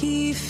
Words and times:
keep 0.00 0.49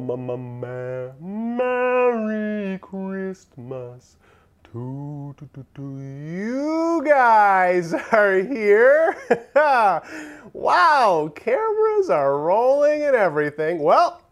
Ma-ma-ma-ma- 0.00 1.10
Merry 1.20 2.78
Christmas 2.78 4.16
to, 4.62 5.34
to, 5.36 5.48
to, 5.54 5.66
to 5.74 5.98
you 6.00 7.02
guys 7.04 7.92
are 8.12 8.38
here. 8.38 9.16
wow, 10.52 11.32
cameras 11.34 12.10
are 12.10 12.38
rolling 12.38 13.02
and 13.02 13.16
everything. 13.16 13.80
Well, 13.80 14.22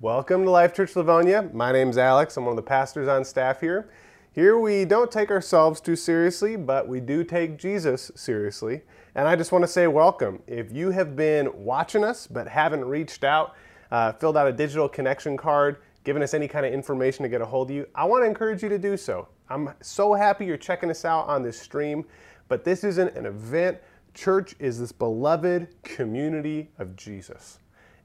welcome 0.00 0.42
to 0.42 0.50
Life 0.50 0.74
Church 0.74 0.96
Livonia. 0.96 1.50
My 1.52 1.70
name's 1.70 1.98
Alex. 1.98 2.36
I'm 2.36 2.44
one 2.44 2.52
of 2.52 2.56
the 2.56 2.62
pastors 2.62 3.06
on 3.06 3.24
staff 3.24 3.60
here. 3.60 3.88
Here 4.32 4.58
we 4.58 4.84
don't 4.84 5.12
take 5.12 5.30
ourselves 5.30 5.80
too 5.80 5.94
seriously, 5.94 6.56
but 6.56 6.88
we 6.88 6.98
do 6.98 7.22
take 7.22 7.58
Jesus 7.58 8.10
seriously. 8.16 8.82
And 9.14 9.28
I 9.28 9.36
just 9.36 9.52
want 9.52 9.62
to 9.62 9.68
say 9.68 9.86
welcome. 9.86 10.42
If 10.48 10.72
you 10.72 10.90
have 10.90 11.14
been 11.14 11.48
watching 11.54 12.02
us 12.02 12.26
but 12.26 12.48
haven't 12.48 12.84
reached 12.84 13.22
out, 13.22 13.54
uh, 13.90 14.12
filled 14.12 14.36
out 14.36 14.46
a 14.46 14.52
digital 14.52 14.88
connection 14.88 15.36
card, 15.36 15.78
given 16.04 16.22
us 16.22 16.34
any 16.34 16.48
kind 16.48 16.64
of 16.64 16.72
information 16.72 17.22
to 17.22 17.28
get 17.28 17.40
a 17.40 17.46
hold 17.46 17.70
of 17.70 17.76
you, 17.76 17.86
I 17.94 18.04
want 18.04 18.22
to 18.22 18.28
encourage 18.28 18.62
you 18.62 18.68
to 18.68 18.78
do 18.78 18.96
so. 18.96 19.28
I'm 19.48 19.74
so 19.80 20.14
happy 20.14 20.46
you're 20.46 20.56
checking 20.56 20.90
us 20.90 21.04
out 21.04 21.26
on 21.28 21.42
this 21.42 21.60
stream, 21.60 22.04
but 22.48 22.64
this 22.64 22.84
isn't 22.84 23.16
an 23.16 23.26
event. 23.26 23.78
Church 24.14 24.54
is 24.58 24.78
this 24.78 24.92
beloved 24.92 25.68
community 25.82 26.70
of 26.78 26.96
Jesus. 26.96 27.58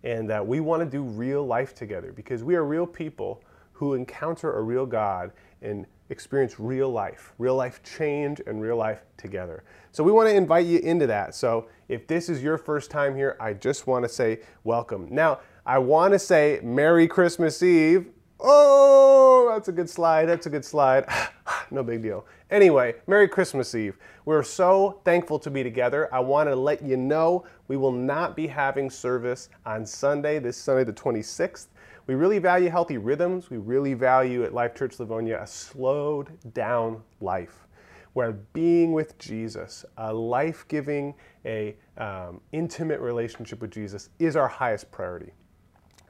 And 0.03 0.27
that 0.31 0.45
we 0.45 0.59
want 0.61 0.81
to 0.81 0.89
do 0.89 1.03
real 1.03 1.45
life 1.45 1.75
together 1.75 2.11
because 2.11 2.43
we 2.43 2.55
are 2.55 2.65
real 2.65 2.87
people 2.87 3.43
who 3.71 3.93
encounter 3.93 4.57
a 4.57 4.61
real 4.61 4.85
God 4.85 5.31
and 5.61 5.85
experience 6.09 6.59
real 6.59 6.89
life, 6.89 7.33
real 7.37 7.55
life 7.55 7.81
change, 7.83 8.41
and 8.45 8.61
real 8.61 8.77
life 8.77 9.01
together. 9.17 9.63
So 9.91 10.03
we 10.03 10.11
want 10.11 10.27
to 10.27 10.35
invite 10.35 10.65
you 10.65 10.79
into 10.79 11.07
that. 11.07 11.33
So 11.35 11.67
if 11.87 12.07
this 12.07 12.29
is 12.29 12.43
your 12.43 12.57
first 12.57 12.91
time 12.91 13.15
here, 13.15 13.37
I 13.39 13.53
just 13.53 13.87
want 13.87 14.03
to 14.03 14.09
say 14.09 14.39
welcome. 14.63 15.07
Now, 15.09 15.39
I 15.65 15.77
want 15.77 16.13
to 16.13 16.19
say 16.19 16.59
Merry 16.63 17.07
Christmas 17.07 17.61
Eve. 17.61 18.07
Oh, 18.39 19.51
that's 19.53 19.67
a 19.67 19.71
good 19.71 19.89
slide. 19.89 20.25
That's 20.25 20.47
a 20.47 20.49
good 20.49 20.65
slide. 20.65 21.05
no 21.71 21.83
big 21.83 22.01
deal. 22.01 22.25
Anyway, 22.49 22.95
Merry 23.05 23.27
Christmas 23.27 23.75
Eve. 23.75 23.95
We're 24.25 24.41
so 24.41 24.99
thankful 25.05 25.37
to 25.37 25.51
be 25.51 25.61
together. 25.61 26.11
I 26.11 26.19
want 26.19 26.49
to 26.49 26.55
let 26.55 26.81
you 26.81 26.97
know 26.97 27.45
we 27.67 27.77
will 27.77 27.91
not 27.91 28.35
be 28.35 28.47
having 28.47 28.89
service 28.89 29.49
on 29.63 29.85
Sunday, 29.85 30.39
this 30.39 30.57
Sunday, 30.57 30.83
the 30.83 30.93
26th. 30.93 31.67
We 32.07 32.15
really 32.15 32.39
value 32.39 32.71
healthy 32.71 32.97
rhythms. 32.97 33.51
We 33.51 33.57
really 33.57 33.93
value 33.93 34.43
at 34.43 34.55
Life 34.55 34.73
Church 34.73 34.99
Livonia 34.99 35.43
a 35.43 35.45
slowed 35.45 36.39
down 36.55 37.03
life 37.19 37.67
where 38.13 38.31
being 38.53 38.93
with 38.93 39.17
Jesus, 39.19 39.85
a 39.97 40.11
life 40.11 40.65
giving, 40.67 41.13
a 41.45 41.75
um, 41.97 42.41
intimate 42.51 42.99
relationship 42.99 43.61
with 43.61 43.71
Jesus 43.71 44.09
is 44.19 44.35
our 44.35 44.47
highest 44.47 44.91
priority. 44.91 45.31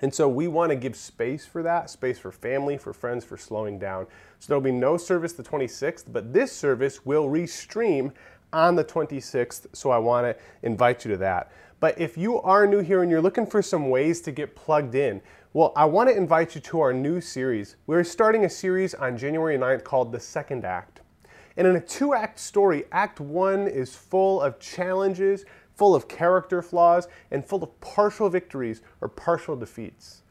And 0.02 0.14
so 0.14 0.28
we 0.28 0.48
want 0.48 0.72
to 0.72 0.76
give 0.76 0.96
space 0.96 1.46
for 1.46 1.62
that, 1.64 1.90
space 1.90 2.18
for 2.18 2.32
family, 2.32 2.78
for 2.78 2.92
friends, 2.92 3.24
for 3.24 3.38
slowing 3.38 3.78
down. 3.78 4.08
So 4.40 4.48
there'll 4.48 4.62
be 4.62 4.72
no 4.72 4.98
service 4.98 5.34
the 5.34 5.44
26th, 5.44 6.06
but 6.12 6.34
this 6.34 6.52
service 6.52 7.06
will 7.06 7.28
restream 7.28 8.12
on 8.52 8.76
the 8.76 8.84
26th. 8.84 9.68
So 9.74 9.92
I 9.92 10.00
want 10.00 10.26
to 10.26 10.44
invite 10.64 11.06
you 11.06 11.12
to 11.12 11.18
that. 11.18 11.52
But 11.80 12.00
if 12.00 12.18
you 12.18 12.42
are 12.42 12.68
new 12.68 12.80
here 12.80 13.02
and 13.02 13.10
you're 13.12 13.22
looking 13.22 13.46
for 13.46 13.62
some 13.62 13.90
ways 13.90 14.22
to 14.22 14.32
get 14.32 14.56
plugged 14.56 14.96
in, 14.96 15.22
well, 15.54 15.74
I 15.76 15.86
want 15.86 16.10
to 16.10 16.16
invite 16.16 16.56
you 16.56 16.62
to 16.62 16.80
our 16.80 16.94
new 16.94 17.20
series. 17.22 17.76
We're 17.86 18.04
starting 18.04 18.46
a 18.46 18.50
series 18.50 18.94
on 18.94 19.18
January 19.18 19.58
9th 19.58 19.84
called 19.84 20.12
The 20.12 20.20
Second 20.20 20.64
Act. 20.64 21.02
And 21.58 21.68
in 21.68 21.76
a 21.76 21.82
two 21.82 22.14
act 22.14 22.40
story, 22.40 22.86
Act 22.92 23.20
One 23.20 23.68
is 23.68 23.96
full 23.96 24.42
of 24.42 24.60
challenges, 24.60 25.44
full 25.82 25.96
of 25.96 26.08
character 26.08 26.62
flaws, 26.62 27.08
and 27.32 27.44
full 27.44 27.64
of 27.64 27.82
partial 27.82 28.30
victories 28.30 28.84
or 29.02 29.08
partial 29.08 29.56
defeats. 29.56 30.22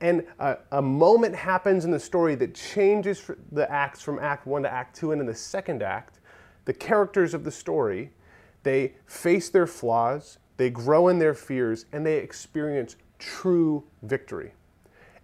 And 0.00 0.24
a, 0.40 0.56
a, 0.72 0.82
moment 0.82 1.36
happens 1.36 1.84
in 1.84 1.92
the 1.92 2.00
story 2.00 2.34
that 2.34 2.56
changes 2.56 3.30
the 3.52 3.70
acts 3.70 4.02
from 4.02 4.18
Act 4.18 4.48
One 4.48 4.64
to 4.64 4.68
Act 4.68 4.96
Two. 4.96 5.12
And 5.12 5.20
in 5.20 5.26
the 5.28 5.32
second 5.32 5.80
act, 5.80 6.18
the 6.64 6.72
characters 6.72 7.34
of 7.34 7.44
the 7.44 7.52
story, 7.52 8.10
they 8.64 8.94
face 9.06 9.48
their 9.48 9.68
flaws, 9.68 10.38
they 10.56 10.70
grow 10.70 11.06
in 11.06 11.20
their 11.20 11.34
fears, 11.34 11.86
and 11.92 12.04
they 12.04 12.16
experience 12.16 12.96
true 13.20 13.84
victory. 14.02 14.54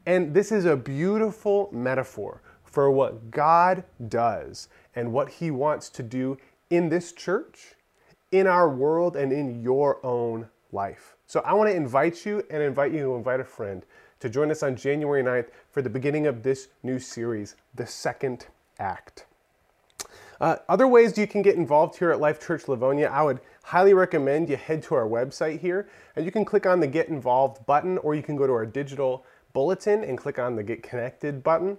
And 0.07 0.33
this 0.33 0.53
is 0.53 0.65
a 0.65 0.77
beautiful 0.77 1.71
metaphor 1.73 2.41
for 2.63 2.89
what 2.93 3.33
God 3.33 3.83
does 4.09 4.69
and 4.95 5.13
what 5.13 5.29
He 5.29 5.51
wants 5.51 5.91
to 5.91 6.05
do 6.05 6.39
in 6.71 6.89
this 6.89 7.11
church, 7.11 7.75
in 8.33 8.47
our 8.47 8.69
world, 8.69 9.17
and 9.17 9.33
in 9.33 9.63
your 9.63 10.05
own 10.05 10.49
life. 10.73 11.17
So 11.27 11.41
I 11.41 11.53
want 11.53 11.71
to 11.71 11.77
invite 11.77 12.27
you 12.27 12.45
and 12.51 12.63
invite 12.63 12.93
you 12.93 13.01
to 13.01 13.15
invite 13.15 13.41
a 13.41 13.45
friend 13.45 13.85
to 14.21 14.29
join 14.29 14.51
us 14.51 14.63
on 14.63 14.77
January 14.77 15.23
9th 15.23 15.49
for 15.71 15.83
the 15.83 15.91
beginning 15.91 16.27
of 16.27 16.43
this 16.43 16.69
new 16.83 16.99
series, 16.99 17.57
The 17.75 17.87
Second 17.87 18.47
Act. 18.79 19.27
Uh, 20.41 20.57
other 20.69 20.89
ways 20.89 21.17
you 21.17 21.27
can 21.27 21.43
get 21.43 21.57
involved 21.57 21.99
here 21.99 22.11
at 22.11 22.21
Life 22.21 22.45
Church 22.45 22.67
Livonia, 22.69 23.09
I 23.09 23.23
would 23.23 23.41
highly 23.63 23.95
recommend 23.95 24.49
you 24.49 24.57
head 24.57 24.83
to 24.85 24.95
our 24.95 25.07
website 25.07 25.61
here 25.61 25.89
and 26.17 26.25
you 26.25 26.33
can 26.33 26.45
click 26.45 26.67
on 26.67 26.81
the 26.81 26.87
Get 26.87 27.09
Involved 27.09 27.65
button 27.67 27.99
or 27.99 28.15
you 28.15 28.23
can 28.23 28.37
go 28.37 28.47
to 28.47 28.53
our 28.53 28.67
digital 28.67 29.25
bulletin 29.53 30.03
and 30.03 30.19
click 30.19 30.39
on 30.39 30.57
the 30.57 30.63
Get 30.63 30.83
Connected 30.83 31.43
button. 31.43 31.79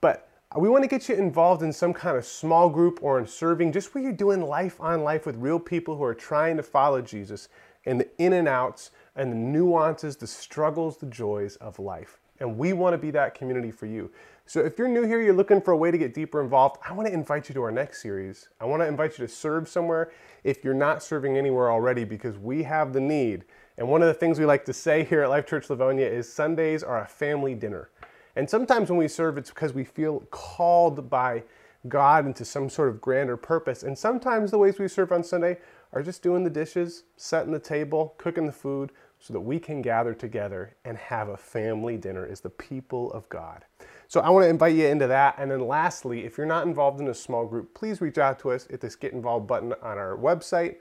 But 0.00 0.28
Uh, 0.54 0.60
we 0.60 0.68
want 0.68 0.84
to 0.84 0.88
get 0.88 1.08
you 1.08 1.14
involved 1.16 1.62
in 1.62 1.72
some 1.72 1.92
kind 1.92 2.16
of 2.16 2.24
small 2.24 2.68
group 2.68 3.00
or 3.02 3.18
in 3.18 3.26
serving, 3.26 3.72
just 3.72 3.92
where 3.94 4.04
you're 4.04 4.12
doing 4.12 4.40
life 4.40 4.80
on 4.80 5.02
life 5.02 5.26
with 5.26 5.34
real 5.36 5.58
people 5.58 5.96
who 5.96 6.04
are 6.04 6.14
trying 6.14 6.56
to 6.56 6.62
follow 6.62 7.02
Jesus 7.02 7.48
and 7.84 8.00
the 8.00 8.08
in 8.18 8.32
and 8.32 8.46
outs 8.46 8.92
and 9.16 9.32
the 9.32 9.36
nuances, 9.36 10.16
the 10.16 10.26
struggles, 10.26 10.98
the 10.98 11.06
joys 11.06 11.56
of 11.56 11.80
life. 11.80 12.20
And 12.38 12.58
we 12.58 12.74
want 12.74 12.94
to 12.94 12.98
be 12.98 13.10
that 13.12 13.34
community 13.34 13.72
for 13.72 13.86
you. 13.86 14.12
So 14.44 14.60
if 14.60 14.78
you're 14.78 14.86
new 14.86 15.02
here, 15.02 15.20
you're 15.20 15.34
looking 15.34 15.60
for 15.60 15.72
a 15.72 15.76
way 15.76 15.90
to 15.90 15.98
get 15.98 16.14
deeper 16.14 16.40
involved, 16.40 16.76
I 16.88 16.92
want 16.92 17.08
to 17.08 17.14
invite 17.14 17.48
you 17.48 17.54
to 17.56 17.62
our 17.62 17.72
next 17.72 18.00
series. 18.00 18.48
I 18.60 18.66
want 18.66 18.82
to 18.82 18.86
invite 18.86 19.18
you 19.18 19.26
to 19.26 19.32
serve 19.32 19.68
somewhere 19.68 20.12
if 20.44 20.62
you're 20.62 20.74
not 20.74 21.02
serving 21.02 21.36
anywhere 21.36 21.72
already 21.72 22.04
because 22.04 22.38
we 22.38 22.62
have 22.62 22.92
the 22.92 23.00
need. 23.00 23.46
And 23.78 23.88
one 23.88 24.00
of 24.00 24.08
the 24.08 24.14
things 24.14 24.38
we 24.38 24.44
like 24.44 24.64
to 24.66 24.72
say 24.72 25.02
here 25.02 25.22
at 25.22 25.30
Life 25.30 25.46
Church 25.46 25.68
Livonia 25.68 26.06
is 26.06 26.32
Sundays 26.32 26.84
are 26.84 27.02
a 27.02 27.06
family 27.06 27.54
dinner. 27.54 27.90
And 28.36 28.48
sometimes 28.48 28.90
when 28.90 28.98
we 28.98 29.08
serve, 29.08 29.38
it's 29.38 29.50
because 29.50 29.72
we 29.72 29.84
feel 29.84 30.20
called 30.30 31.08
by 31.08 31.42
God 31.88 32.26
into 32.26 32.44
some 32.44 32.68
sort 32.68 32.88
of 32.88 33.00
grander 33.00 33.36
purpose. 33.36 33.82
And 33.82 33.96
sometimes 33.96 34.50
the 34.50 34.58
ways 34.58 34.78
we 34.78 34.88
serve 34.88 35.12
on 35.12 35.24
Sunday 35.24 35.58
are 35.92 36.02
just 36.02 36.22
doing 36.22 36.44
the 36.44 36.50
dishes, 36.50 37.04
setting 37.16 37.52
the 37.52 37.58
table, 37.58 38.14
cooking 38.18 38.46
the 38.46 38.52
food, 38.52 38.92
so 39.18 39.32
that 39.32 39.40
we 39.40 39.58
can 39.58 39.80
gather 39.80 40.12
together 40.12 40.76
and 40.84 40.98
have 40.98 41.28
a 41.28 41.36
family 41.36 41.96
dinner 41.96 42.26
as 42.26 42.40
the 42.40 42.50
people 42.50 43.10
of 43.12 43.26
God. 43.30 43.64
So 44.08 44.20
I 44.20 44.28
want 44.28 44.44
to 44.44 44.50
invite 44.50 44.74
you 44.74 44.86
into 44.86 45.06
that. 45.06 45.36
And 45.38 45.50
then 45.50 45.66
lastly, 45.66 46.24
if 46.24 46.36
you're 46.36 46.46
not 46.46 46.66
involved 46.66 47.00
in 47.00 47.08
a 47.08 47.14
small 47.14 47.46
group, 47.46 47.74
please 47.74 48.00
reach 48.00 48.18
out 48.18 48.38
to 48.40 48.50
us 48.50 48.66
at 48.70 48.80
this 48.80 48.94
Get 48.94 49.12
Involved 49.12 49.46
button 49.46 49.72
on 49.82 49.98
our 49.98 50.16
website 50.16 50.76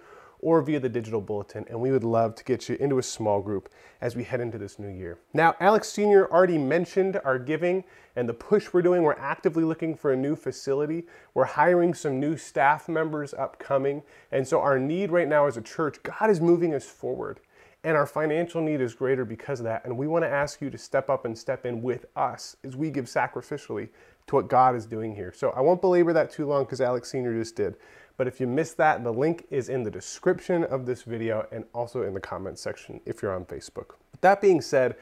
or 0.45 0.61
via 0.61 0.79
the 0.79 0.87
digital 0.87 1.21
bulletin, 1.21 1.65
and 1.67 1.81
we 1.81 1.89
would 1.91 2.03
love 2.03 2.35
to 2.35 2.43
get 2.43 2.69
you 2.69 2.75
into 2.79 2.99
a 2.99 3.03
small 3.03 3.41
group 3.41 3.67
as 3.99 4.15
we 4.15 4.23
head 4.23 4.39
into 4.39 4.59
this 4.59 4.77
new 4.77 4.87
year. 4.87 5.17
Now, 5.33 5.55
Alex 5.59 5.87
Sr. 5.89 6.31
already 6.31 6.59
mentioned 6.59 7.19
our 7.25 7.39
giving 7.39 7.83
and 8.15 8.29
the 8.29 8.33
push 8.35 8.71
we're 8.71 8.83
doing. 8.83 9.01
We're 9.01 9.13
actively 9.13 9.63
looking 9.63 9.95
for 9.95 10.13
a 10.13 10.15
new 10.15 10.35
facility. 10.35 11.07
We're 11.33 11.45
hiring 11.45 11.95
some 11.95 12.19
new 12.19 12.37
staff 12.37 12.87
members 12.87 13.33
upcoming. 13.33 14.03
And 14.31 14.47
so, 14.47 14.61
our 14.61 14.77
need 14.77 15.09
right 15.09 15.27
now 15.27 15.47
as 15.47 15.57
a 15.57 15.63
church, 15.63 15.97
God 16.03 16.29
is 16.29 16.39
moving 16.39 16.75
us 16.75 16.85
forward. 16.85 17.39
And 17.83 17.97
our 17.97 18.05
financial 18.05 18.61
need 18.61 18.81
is 18.81 18.93
greater 18.93 19.25
because 19.25 19.59
of 19.59 19.63
that. 19.63 19.83
And 19.83 19.97
we 19.97 20.05
want 20.05 20.25
to 20.25 20.29
ask 20.29 20.61
you 20.61 20.69
to 20.69 20.77
step 20.77 21.09
up 21.09 21.25
and 21.25 21.35
step 21.35 21.65
in 21.65 21.81
with 21.81 22.05
us 22.15 22.55
as 22.63 22.75
we 22.75 22.91
give 22.91 23.05
sacrificially 23.05 23.89
to 24.27 24.35
what 24.35 24.47
God 24.47 24.75
is 24.75 24.85
doing 24.85 25.15
here. 25.15 25.33
So 25.35 25.49
I 25.51 25.61
won't 25.61 25.81
belabor 25.81 26.13
that 26.13 26.31
too 26.31 26.45
long 26.45 26.65
because 26.65 26.81
Alex 26.81 27.09
Sr. 27.11 27.33
just 27.33 27.55
did. 27.55 27.75
But 28.17 28.27
if 28.27 28.39
you 28.39 28.47
missed 28.47 28.77
that, 28.77 29.03
the 29.03 29.11
link 29.11 29.45
is 29.49 29.69
in 29.69 29.83
the 29.83 29.91
description 29.91 30.63
of 30.63 30.85
this 30.85 31.03
video 31.03 31.47
and 31.51 31.65
also 31.73 32.03
in 32.03 32.13
the 32.13 32.19
comments 32.19 32.61
section 32.61 33.01
if 33.05 33.21
you're 33.21 33.35
on 33.35 33.45
Facebook. 33.45 33.95
With 34.11 34.21
that 34.21 34.41
being 34.41 34.61
said, 34.61 34.95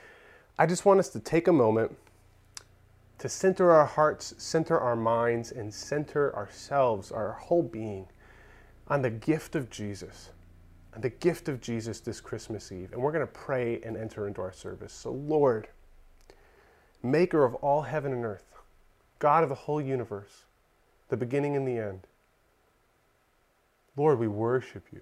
I 0.57 0.65
just 0.65 0.85
want 0.85 0.99
us 0.99 1.09
to 1.09 1.19
take 1.19 1.47
a 1.47 1.53
moment 1.53 1.95
to 3.19 3.29
center 3.29 3.71
our 3.71 3.85
hearts, 3.85 4.33
center 4.37 4.79
our 4.79 4.95
minds, 4.95 5.51
and 5.51 5.73
center 5.73 6.35
ourselves, 6.35 7.11
our 7.11 7.33
whole 7.33 7.63
being, 7.63 8.07
on 8.87 9.01
the 9.01 9.09
gift 9.09 9.55
of 9.55 9.69
Jesus, 9.69 10.31
on 10.93 11.01
the 11.01 11.09
gift 11.09 11.47
of 11.47 11.61
Jesus 11.61 11.99
this 11.99 12.19
Christmas 12.19 12.71
Eve. 12.71 12.91
And 12.91 13.01
we're 13.01 13.11
going 13.11 13.25
to 13.25 13.31
pray 13.31 13.79
and 13.83 13.95
enter 13.95 14.27
into 14.27 14.41
our 14.41 14.51
service. 14.51 14.91
So, 14.91 15.11
Lord, 15.11 15.69
maker 17.01 17.45
of 17.45 17.55
all 17.55 17.83
heaven 17.83 18.11
and 18.11 18.25
earth, 18.25 18.55
God 19.19 19.43
of 19.43 19.49
the 19.49 19.55
whole 19.55 19.81
universe, 19.81 20.45
the 21.09 21.17
beginning 21.17 21.55
and 21.55 21.67
the 21.67 21.77
end, 21.77 22.01
Lord, 23.95 24.19
we 24.19 24.27
worship 24.27 24.85
you. 24.91 25.01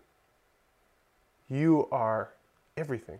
You 1.50 1.88
are 1.91 2.31
everything. 2.77 3.19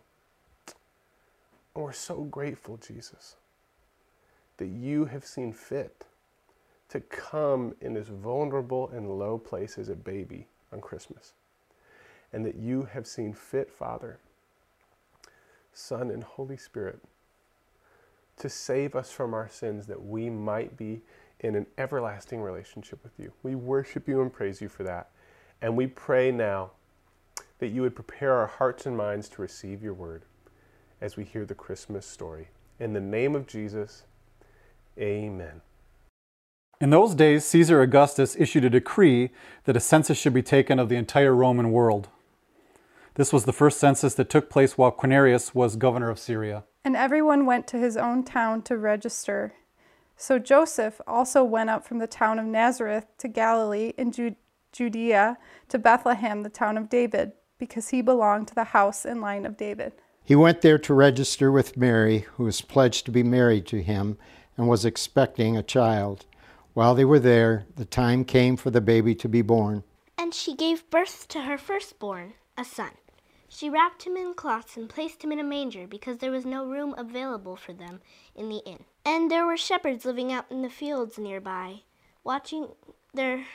And 1.76 1.84
we're 1.84 1.94
so 1.94 2.24
grateful, 2.24 2.78
Jesus, 2.78 3.36
that 4.58 4.68
you 4.68 5.06
have 5.06 5.26
seen 5.26 5.54
fit 5.54 6.06
to 6.90 7.00
come 7.00 7.74
in 7.80 7.94
this 7.94 8.10
vulnerable 8.10 8.90
and 8.94 9.18
low 9.18 9.38
place 9.38 9.78
as 9.78 9.88
a 9.88 9.96
baby 9.96 10.48
on 10.74 10.82
Christmas. 10.82 11.34
And 12.34 12.46
that 12.46 12.56
you 12.56 12.84
have 12.84 13.08
seen 13.08 13.34
fit, 13.34 13.72
Father, 13.72 14.20
Son, 15.74 16.10
and 16.10 16.24
Holy 16.24 16.58
Spirit, 16.58 17.00
to 18.38 18.50
save 18.50 18.96
us 18.96 19.12
from 19.12 19.34
our 19.34 19.48
sins 19.50 19.88
that 19.88 20.04
we 20.04 20.30
might 20.30 20.76
be 20.76 21.02
in 21.40 21.56
an 21.56 21.66
everlasting 21.78 22.42
relationship 22.42 23.00
with 23.04 23.14
you. 23.18 23.32
We 23.44 23.56
worship 23.56 24.08
you 24.08 24.22
and 24.22 24.32
praise 24.32 24.62
you 24.62 24.70
for 24.70 24.84
that. 24.84 25.10
And 25.62 25.78
we 25.78 25.88
pray 25.88 26.32
now 26.32 26.72
that 27.60 27.68
you 27.68 27.82
would 27.84 27.96
prepare 27.96 28.34
our 28.34 28.48
hearts 28.48 28.86
and 28.86 28.98
minds 28.98 29.30
to 29.30 29.42
receive 29.42 29.84
your 29.84 29.94
word 29.94 30.24
as 31.00 31.16
we 31.16 31.24
hear 31.24 31.46
the 31.46 31.56
Christmas 31.56 32.06
story. 32.06 32.48
In 32.80 32.94
the 32.94 33.00
name 33.00 33.36
of 33.36 33.46
Jesus, 33.46 34.04
amen. 34.98 35.62
In 36.80 36.90
those 36.90 37.14
days, 37.14 37.46
Caesar 37.46 37.82
Augustus 37.82 38.36
issued 38.36 38.66
a 38.66 38.70
decree 38.70 39.30
that 39.66 39.78
a 39.78 39.80
census 39.80 40.18
should 40.18 40.34
be 40.34 40.42
taken 40.42 40.80
of 40.80 40.90
the 40.90 40.96
entire 40.96 41.36
Roman 41.36 41.72
world. 41.72 42.10
This 43.14 43.32
was 43.32 43.46
the 43.46 43.54
first 43.54 43.78
census 43.80 44.16
that 44.16 44.30
took 44.30 44.50
place 44.50 44.80
while 44.80 44.92
Quirinius 44.92 45.54
was 45.54 45.76
governor 45.76 46.10
of 46.10 46.18
Syria. 46.18 46.64
And 46.84 46.96
everyone 46.96 47.46
went 47.46 47.68
to 47.68 47.78
his 47.78 47.98
own 47.98 48.24
town 48.24 48.64
to 48.64 48.78
register. 48.78 49.54
So 50.18 50.40
Joseph 50.40 51.00
also 51.06 51.44
went 51.44 51.70
up 51.70 51.86
from 51.86 52.00
the 52.00 52.08
town 52.08 52.40
of 52.40 52.46
Nazareth 52.46 53.06
to 53.20 53.28
Galilee 53.28 53.94
in 53.98 54.12
Ju- 54.12 54.36
Judea 54.72 55.38
to 55.70 55.80
Bethlehem, 55.80 56.44
the 56.44 56.50
town 56.50 56.78
of 56.78 56.90
David, 56.90 57.34
because 57.58 57.90
he 57.90 58.02
belonged 58.02 58.48
to 58.48 58.56
the 58.56 58.66
house 58.66 59.06
and 59.06 59.22
line 59.22 59.46
of 59.46 59.58
David. 59.58 59.94
He 60.24 60.36
went 60.36 60.62
there 60.62 60.78
to 60.80 60.94
register 60.94 61.52
with 61.52 61.78
Mary, 61.78 62.20
who 62.36 62.44
was 62.44 62.62
pledged 62.62 63.06
to 63.06 63.12
be 63.12 63.24
married 63.24 63.66
to 63.68 63.82
him 63.82 64.18
and 64.56 64.68
was 64.68 64.86
expecting 64.86 65.58
a 65.58 65.64
child. 65.64 66.26
While 66.74 66.96
they 66.96 67.06
were 67.06 67.20
there, 67.20 67.66
the 67.76 67.86
time 67.86 68.24
came 68.24 68.56
for 68.56 68.70
the 68.70 68.82
baby 68.82 69.14
to 69.16 69.28
be 69.28 69.42
born. 69.42 69.84
And 70.18 70.34
she 70.34 70.56
gave 70.56 70.90
birth 70.90 71.28
to 71.30 71.42
her 71.42 71.58
firstborn, 71.58 72.34
a 72.58 72.64
son. 72.64 72.92
She 73.50 73.70
wrapped 73.70 74.04
him 74.04 74.16
in 74.16 74.34
cloths 74.34 74.78
and 74.78 74.88
placed 74.88 75.24
him 75.24 75.34
in 75.34 75.40
a 75.40 75.44
manger 75.44 75.86
because 75.86 76.20
there 76.20 76.32
was 76.32 76.46
no 76.46 76.66
room 76.66 76.96
available 76.98 77.58
for 77.58 77.74
them 77.74 78.00
in 78.34 78.48
the 78.48 78.64
inn. 78.66 78.86
And 79.04 79.30
there 79.30 79.46
were 79.46 79.58
shepherds 79.58 80.06
living 80.06 80.32
out 80.32 80.46
in 80.50 80.62
the 80.62 80.70
fields 80.70 81.18
nearby, 81.18 81.82
watching 82.24 82.70
their 83.14 83.46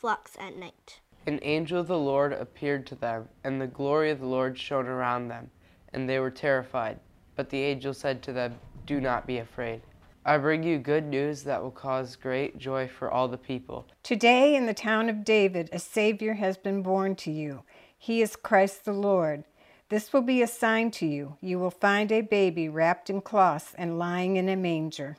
flocks 0.00 0.36
at 0.38 0.56
night. 0.56 1.00
An 1.26 1.40
angel 1.42 1.80
of 1.80 1.88
the 1.88 1.98
Lord 1.98 2.32
appeared 2.32 2.86
to 2.86 2.94
them, 2.94 3.28
and 3.42 3.60
the 3.60 3.66
glory 3.66 4.10
of 4.10 4.20
the 4.20 4.26
Lord 4.26 4.58
shone 4.58 4.86
around 4.86 5.28
them, 5.28 5.50
and 5.92 6.08
they 6.08 6.18
were 6.18 6.30
terrified. 6.30 7.00
But 7.34 7.50
the 7.50 7.62
angel 7.62 7.94
said 7.94 8.22
to 8.22 8.32
them, 8.32 8.56
Do 8.84 9.00
not 9.00 9.26
be 9.26 9.38
afraid. 9.38 9.80
I 10.24 10.38
bring 10.38 10.62
you 10.62 10.78
good 10.78 11.04
news 11.04 11.42
that 11.44 11.62
will 11.62 11.70
cause 11.70 12.14
great 12.14 12.58
joy 12.58 12.88
for 12.88 13.10
all 13.10 13.26
the 13.26 13.38
people. 13.38 13.86
Today 14.02 14.54
in 14.54 14.66
the 14.66 14.74
town 14.74 15.08
of 15.08 15.24
David, 15.24 15.70
a 15.72 15.78
Savior 15.78 16.34
has 16.34 16.56
been 16.56 16.82
born 16.82 17.16
to 17.16 17.30
you. 17.30 17.62
He 17.96 18.20
is 18.20 18.36
Christ 18.36 18.84
the 18.84 18.92
Lord. 18.92 19.44
This 19.88 20.12
will 20.12 20.22
be 20.22 20.42
a 20.42 20.46
sign 20.46 20.90
to 20.92 21.06
you. 21.06 21.36
You 21.40 21.58
will 21.58 21.70
find 21.70 22.12
a 22.12 22.20
baby 22.20 22.68
wrapped 22.68 23.08
in 23.08 23.20
cloths 23.20 23.72
and 23.78 23.98
lying 23.98 24.36
in 24.36 24.48
a 24.48 24.56
manger. 24.56 25.16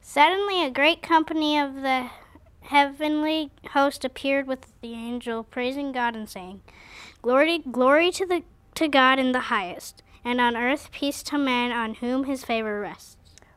Suddenly, 0.00 0.64
a 0.64 0.70
great 0.70 1.02
company 1.02 1.58
of 1.58 1.74
the 1.76 2.10
heavenly 2.64 3.50
host 3.70 4.04
appeared 4.04 4.46
with 4.46 4.72
the 4.80 4.92
angel, 4.92 5.44
praising 5.44 5.92
God 5.92 6.16
and 6.16 6.28
saying, 6.28 6.62
"Glory, 7.22 7.58
glory 7.58 8.10
to 8.12 8.26
the 8.26 8.42
to 8.74 8.88
God 8.88 9.18
in 9.18 9.32
the 9.32 9.48
highest, 9.50 10.02
and 10.24 10.40
on 10.40 10.56
earth 10.56 10.90
peace 10.90 11.22
to 11.24 11.38
men 11.38 11.72
on 11.72 11.94
whom 11.94 12.24
His 12.24 12.44
favor 12.44 12.80
rests." 12.80 13.16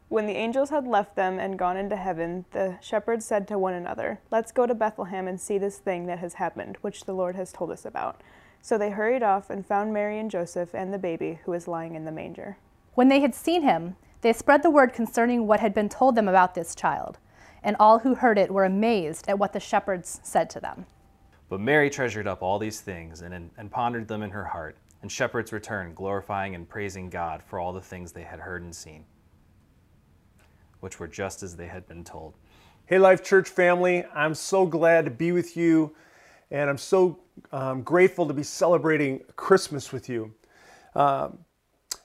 When 0.09 0.25
the 0.25 0.37
angels 0.37 0.69
had 0.69 0.87
left 0.87 1.15
them 1.15 1.37
and 1.37 1.59
gone 1.59 1.75
into 1.75 1.97
heaven, 1.97 2.45
the 2.51 2.77
shepherds 2.79 3.25
said 3.25 3.45
to 3.49 3.59
one 3.59 3.73
another, 3.73 4.21
Let's 4.31 4.53
go 4.53 4.65
to 4.65 4.73
Bethlehem 4.73 5.27
and 5.27 5.39
see 5.39 5.57
this 5.57 5.79
thing 5.79 6.05
that 6.05 6.19
has 6.19 6.35
happened, 6.35 6.77
which 6.79 7.03
the 7.03 7.13
Lord 7.13 7.35
has 7.35 7.51
told 7.51 7.71
us 7.71 7.83
about. 7.83 8.21
So 8.61 8.77
they 8.77 8.91
hurried 8.91 9.21
off 9.21 9.49
and 9.49 9.65
found 9.65 9.93
Mary 9.93 10.17
and 10.17 10.31
Joseph 10.31 10.73
and 10.73 10.93
the 10.93 10.97
baby 10.97 11.39
who 11.43 11.51
was 11.51 11.67
lying 11.67 11.95
in 11.95 12.05
the 12.05 12.11
manger. 12.11 12.57
When 12.93 13.09
they 13.09 13.19
had 13.19 13.35
seen 13.35 13.63
him, 13.63 13.97
they 14.21 14.31
spread 14.31 14.63
the 14.63 14.69
word 14.69 14.93
concerning 14.93 15.45
what 15.45 15.59
had 15.59 15.73
been 15.73 15.89
told 15.89 16.15
them 16.15 16.29
about 16.29 16.55
this 16.55 16.73
child. 16.73 17.17
And 17.67 17.75
all 17.81 17.99
who 17.99 18.15
heard 18.15 18.37
it 18.37 18.49
were 18.49 18.63
amazed 18.63 19.27
at 19.27 19.37
what 19.37 19.51
the 19.51 19.59
shepherds 19.59 20.21
said 20.23 20.49
to 20.51 20.61
them. 20.61 20.85
But 21.49 21.59
Mary 21.59 21.89
treasured 21.89 22.25
up 22.25 22.41
all 22.41 22.57
these 22.57 22.79
things 22.79 23.21
and, 23.21 23.51
and 23.57 23.69
pondered 23.69 24.07
them 24.07 24.23
in 24.23 24.29
her 24.29 24.45
heart. 24.45 24.77
And 25.01 25.11
shepherds 25.11 25.51
returned, 25.51 25.93
glorifying 25.93 26.55
and 26.55 26.67
praising 26.67 27.09
God 27.09 27.43
for 27.43 27.59
all 27.59 27.73
the 27.73 27.81
things 27.81 28.13
they 28.13 28.23
had 28.23 28.39
heard 28.39 28.63
and 28.63 28.73
seen, 28.73 29.03
which 30.79 30.97
were 30.97 31.09
just 31.09 31.43
as 31.43 31.57
they 31.57 31.67
had 31.67 31.85
been 31.89 32.05
told. 32.05 32.35
Hey, 32.85 32.99
Life 32.99 33.21
Church 33.21 33.49
family, 33.49 34.05
I'm 34.15 34.33
so 34.33 34.65
glad 34.65 35.03
to 35.03 35.11
be 35.11 35.33
with 35.33 35.57
you, 35.57 35.93
and 36.51 36.69
I'm 36.69 36.77
so 36.77 37.19
um, 37.51 37.81
grateful 37.81 38.25
to 38.27 38.33
be 38.33 38.43
celebrating 38.43 39.23
Christmas 39.35 39.91
with 39.91 40.07
you. 40.07 40.33
Um, 40.95 41.39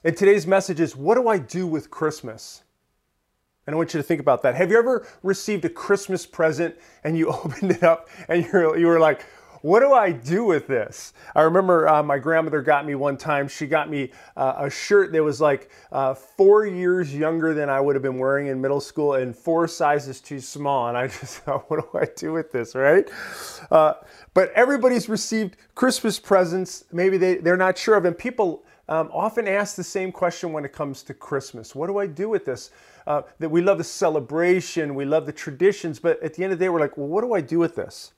and 0.03 0.17
today's 0.17 0.45
message 0.45 0.81
is 0.81 0.93
What 0.93 1.15
do 1.15 1.29
I 1.29 1.37
do 1.37 1.65
with 1.65 1.89
Christmas? 1.89 2.62
And 3.65 3.73
I 3.73 3.77
want 3.77 3.93
you 3.93 3.99
to 3.99 4.03
think 4.03 4.19
about 4.19 4.41
that. 4.43 4.55
Have 4.55 4.71
you 4.71 4.77
ever 4.77 5.07
received 5.21 5.63
a 5.65 5.69
Christmas 5.69 6.25
present 6.25 6.75
and 7.03 7.17
you 7.17 7.27
opened 7.43 7.71
it 7.71 7.83
up 7.83 8.09
and 8.27 8.45
you're, 8.45 8.77
you 8.77 8.87
were 8.87 8.99
like, 8.99 9.25
what 9.63 9.79
do 9.79 9.93
I 9.93 10.11
do 10.11 10.43
with 10.43 10.67
this? 10.67 11.13
I 11.33 11.43
remember 11.43 11.87
uh, 11.87 12.03
my 12.03 12.19
grandmother 12.19 12.61
got 12.61 12.85
me 12.85 12.95
one 12.95 13.15
time, 13.15 13.47
she 13.47 13.65
got 13.65 13.89
me 13.89 14.11
uh, 14.35 14.55
a 14.57 14.69
shirt 14.69 15.13
that 15.13 15.23
was 15.23 15.39
like 15.39 15.71
uh, 15.93 16.13
four 16.13 16.65
years 16.65 17.15
younger 17.15 17.53
than 17.53 17.69
I 17.69 17.79
would 17.79 17.95
have 17.95 18.01
been 18.03 18.19
wearing 18.19 18.47
in 18.47 18.59
middle 18.59 18.81
school 18.81 19.13
and 19.13 19.33
four 19.33 19.69
sizes 19.69 20.19
too 20.19 20.41
small. 20.41 20.89
And 20.89 20.97
I 20.97 21.07
just 21.19 21.37
thought, 21.37 21.71
what 21.71 21.79
do 21.79 21.97
I 21.97 22.07
do 22.13 22.33
with 22.33 22.51
this, 22.51 22.75
right? 22.75 23.09
Uh, 23.71 23.93
but 24.33 24.51
everybody's 24.51 25.07
received 25.07 25.55
Christmas 25.75 26.19
presents, 26.19 26.83
maybe 26.91 27.15
they, 27.15 27.35
they're 27.35 27.55
not 27.55 27.77
sure 27.77 27.95
of. 27.95 28.03
And 28.03 28.17
people 28.17 28.65
um, 28.89 29.09
often 29.13 29.47
ask 29.47 29.75
the 29.75 29.83
same 29.83 30.11
question 30.11 30.51
when 30.51 30.65
it 30.65 30.73
comes 30.73 31.03
to 31.03 31.13
Christmas 31.13 31.73
What 31.73 31.87
do 31.87 31.97
I 31.97 32.07
do 32.07 32.29
with 32.29 32.45
this? 32.45 32.71
Uh, 33.05 33.23
that 33.39 33.49
we 33.49 33.61
love 33.61 33.77
the 33.77 33.83
celebration, 33.83 34.95
we 34.95 35.05
love 35.05 35.25
the 35.25 35.33
traditions, 35.33 35.99
but 35.99 36.21
at 36.23 36.33
the 36.33 36.43
end 36.43 36.53
of 36.53 36.59
the 36.59 36.65
day, 36.65 36.69
we're 36.69 36.79
like, 36.79 36.97
well, 36.97 37.07
what 37.07 37.21
do 37.21 37.33
I 37.33 37.41
do 37.41 37.59
with 37.59 37.75
this? 37.75 38.13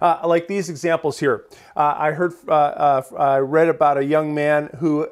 Uh, 0.00 0.20
like 0.24 0.48
these 0.48 0.70
examples 0.70 1.20
here. 1.20 1.44
Uh, 1.76 1.94
I 1.96 2.12
heard, 2.12 2.32
uh, 2.48 2.52
uh, 2.52 3.02
I 3.18 3.38
read 3.38 3.68
about 3.68 3.98
a 3.98 4.04
young 4.04 4.34
man 4.34 4.70
who 4.78 5.08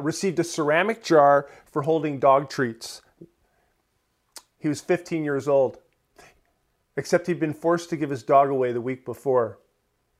received 0.00 0.40
a 0.40 0.44
ceramic 0.44 1.04
jar 1.04 1.48
for 1.66 1.82
holding 1.82 2.18
dog 2.18 2.50
treats. 2.50 3.02
He 4.58 4.68
was 4.68 4.80
15 4.80 5.24
years 5.24 5.46
old, 5.46 5.78
except 6.96 7.28
he'd 7.28 7.38
been 7.38 7.54
forced 7.54 7.90
to 7.90 7.96
give 7.96 8.10
his 8.10 8.22
dog 8.22 8.50
away 8.50 8.72
the 8.72 8.80
week 8.80 9.04
before. 9.04 9.58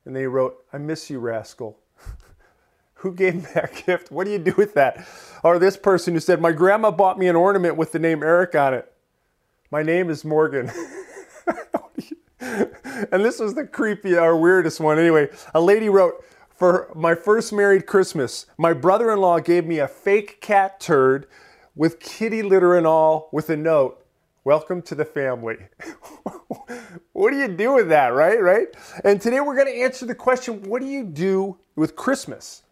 And 0.04 0.14
they 0.14 0.26
wrote, 0.26 0.64
I 0.72 0.78
miss 0.78 1.10
you, 1.10 1.18
rascal. 1.18 1.80
Who 3.04 3.12
gave 3.12 3.34
me 3.34 3.42
that 3.52 3.82
gift? 3.86 4.10
What 4.10 4.24
do 4.24 4.30
you 4.30 4.38
do 4.38 4.54
with 4.56 4.72
that? 4.74 5.06
Or 5.42 5.58
this 5.58 5.76
person 5.76 6.14
who 6.14 6.20
said, 6.20 6.40
My 6.40 6.52
grandma 6.52 6.90
bought 6.90 7.18
me 7.18 7.28
an 7.28 7.36
ornament 7.36 7.76
with 7.76 7.92
the 7.92 7.98
name 7.98 8.22
Eric 8.22 8.54
on 8.54 8.72
it. 8.72 8.90
My 9.70 9.82
name 9.82 10.08
is 10.08 10.24
Morgan. 10.24 10.70
and 12.40 13.22
this 13.22 13.40
was 13.40 13.52
the 13.52 13.68
creepy 13.70 14.16
or 14.16 14.38
weirdest 14.38 14.80
one. 14.80 14.98
Anyway, 14.98 15.28
a 15.54 15.60
lady 15.60 15.90
wrote, 15.90 16.24
For 16.48 16.90
my 16.94 17.14
first 17.14 17.52
married 17.52 17.84
Christmas, 17.84 18.46
my 18.56 18.72
brother 18.72 19.12
in 19.12 19.20
law 19.20 19.38
gave 19.38 19.66
me 19.66 19.80
a 19.80 19.88
fake 19.88 20.40
cat 20.40 20.80
turd 20.80 21.26
with 21.76 22.00
kitty 22.00 22.42
litter 22.42 22.74
and 22.74 22.86
all 22.86 23.28
with 23.32 23.50
a 23.50 23.56
note. 23.56 24.02
Welcome 24.44 24.80
to 24.80 24.94
the 24.94 25.04
family. 25.04 25.58
what 27.12 27.32
do 27.32 27.36
you 27.36 27.48
do 27.48 27.74
with 27.74 27.90
that, 27.90 28.14
right? 28.14 28.40
Right? 28.40 28.68
And 29.04 29.20
today 29.20 29.40
we're 29.40 29.56
going 29.56 29.66
to 29.66 29.82
answer 29.82 30.06
the 30.06 30.14
question 30.14 30.62
what 30.62 30.80
do 30.80 30.88
you 30.88 31.04
do 31.04 31.58
with 31.76 31.96
Christmas? 31.96 32.62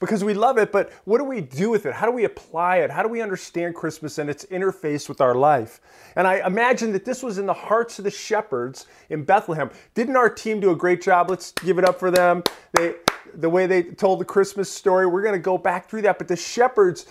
Because 0.00 0.24
we 0.24 0.32
love 0.32 0.56
it, 0.56 0.72
but 0.72 0.90
what 1.04 1.18
do 1.18 1.24
we 1.24 1.42
do 1.42 1.68
with 1.68 1.84
it? 1.84 1.92
How 1.92 2.06
do 2.06 2.12
we 2.12 2.24
apply 2.24 2.78
it? 2.78 2.90
How 2.90 3.02
do 3.02 3.08
we 3.08 3.20
understand 3.20 3.74
Christmas 3.74 4.16
and 4.16 4.30
its 4.30 4.46
interface 4.46 5.08
with 5.08 5.20
our 5.20 5.34
life? 5.34 5.80
And 6.16 6.26
I 6.26 6.44
imagine 6.46 6.92
that 6.92 7.04
this 7.04 7.22
was 7.22 7.36
in 7.36 7.44
the 7.44 7.54
hearts 7.54 7.98
of 7.98 8.04
the 8.04 8.10
shepherds 8.10 8.86
in 9.10 9.24
Bethlehem. 9.24 9.70
Didn't 9.94 10.16
our 10.16 10.30
team 10.30 10.58
do 10.58 10.70
a 10.70 10.76
great 10.76 11.02
job? 11.02 11.28
Let's 11.28 11.52
give 11.52 11.78
it 11.78 11.84
up 11.84 12.00
for 12.00 12.10
them. 12.10 12.42
They, 12.72 12.94
the 13.34 13.50
way 13.50 13.66
they 13.66 13.82
told 13.82 14.20
the 14.20 14.24
Christmas 14.24 14.70
story, 14.70 15.06
we're 15.06 15.22
going 15.22 15.34
to 15.34 15.38
go 15.38 15.58
back 15.58 15.90
through 15.90 16.02
that. 16.02 16.16
But 16.16 16.28
the 16.28 16.36
shepherds 16.36 17.04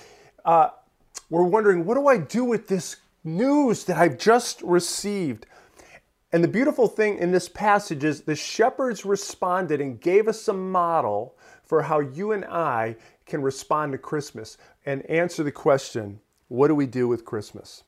uh, 0.43 0.69
were 1.29 1.45
wondering, 1.45 1.85
what 1.85 1.93
do 1.93 2.07
I 2.07 2.17
do 2.17 2.43
with 2.43 2.67
this 2.67 2.97
news 3.23 3.83
that 3.83 3.97
I've 3.97 4.17
just 4.17 4.63
received? 4.63 5.45
And 6.31 6.43
the 6.43 6.47
beautiful 6.47 6.87
thing 6.87 7.19
in 7.19 7.31
this 7.31 7.49
passage 7.49 8.03
is 8.03 8.21
the 8.21 8.35
shepherds 8.35 9.05
responded 9.05 9.79
and 9.79 10.01
gave 10.01 10.27
us 10.27 10.47
a 10.47 10.53
model 10.53 11.35
for 11.69 11.83
how 11.83 11.99
you 11.99 12.31
and 12.31 12.43
I 12.45 12.95
can 13.27 13.43
respond 13.43 13.91
to 13.91 13.99
Christmas 13.99 14.57
and 14.87 15.05
answer 15.05 15.43
the 15.43 15.51
question 15.51 16.19
what 16.47 16.67
do 16.67 16.73
we 16.73 16.87
do 16.87 17.07
with 17.07 17.25
Christmas? 17.25 17.83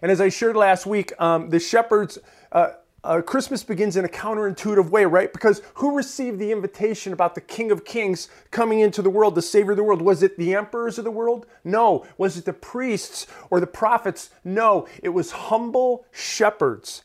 And 0.00 0.10
as 0.10 0.22
I 0.22 0.30
shared 0.30 0.56
last 0.56 0.86
week, 0.86 1.12
um, 1.20 1.50
the 1.50 1.60
shepherds, 1.60 2.18
uh, 2.50 2.70
uh, 3.04 3.20
Christmas 3.20 3.62
begins 3.62 3.98
in 3.98 4.06
a 4.06 4.08
counterintuitive 4.08 4.88
way, 4.88 5.04
right? 5.04 5.30
Because 5.30 5.60
who 5.74 5.94
received 5.94 6.38
the 6.38 6.50
invitation 6.50 7.12
about 7.12 7.34
the 7.34 7.42
King 7.42 7.70
of 7.70 7.84
Kings 7.84 8.28
coming 8.50 8.80
into 8.80 9.02
the 9.02 9.10
world, 9.10 9.34
the 9.34 9.42
Savior 9.42 9.72
of 9.72 9.76
the 9.76 9.84
world? 9.84 10.00
Was 10.00 10.22
it 10.22 10.38
the 10.38 10.54
emperors 10.54 10.96
of 10.96 11.04
the 11.04 11.10
world? 11.10 11.44
No. 11.62 12.06
Was 12.16 12.38
it 12.38 12.46
the 12.46 12.54
priests 12.54 13.26
or 13.50 13.60
the 13.60 13.66
prophets? 13.66 14.30
No. 14.44 14.88
It 15.02 15.10
was 15.10 15.30
humble 15.30 16.06
shepherds. 16.10 17.04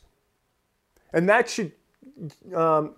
And 1.12 1.28
that 1.28 1.50
should 1.50 1.72
um, 2.54 2.94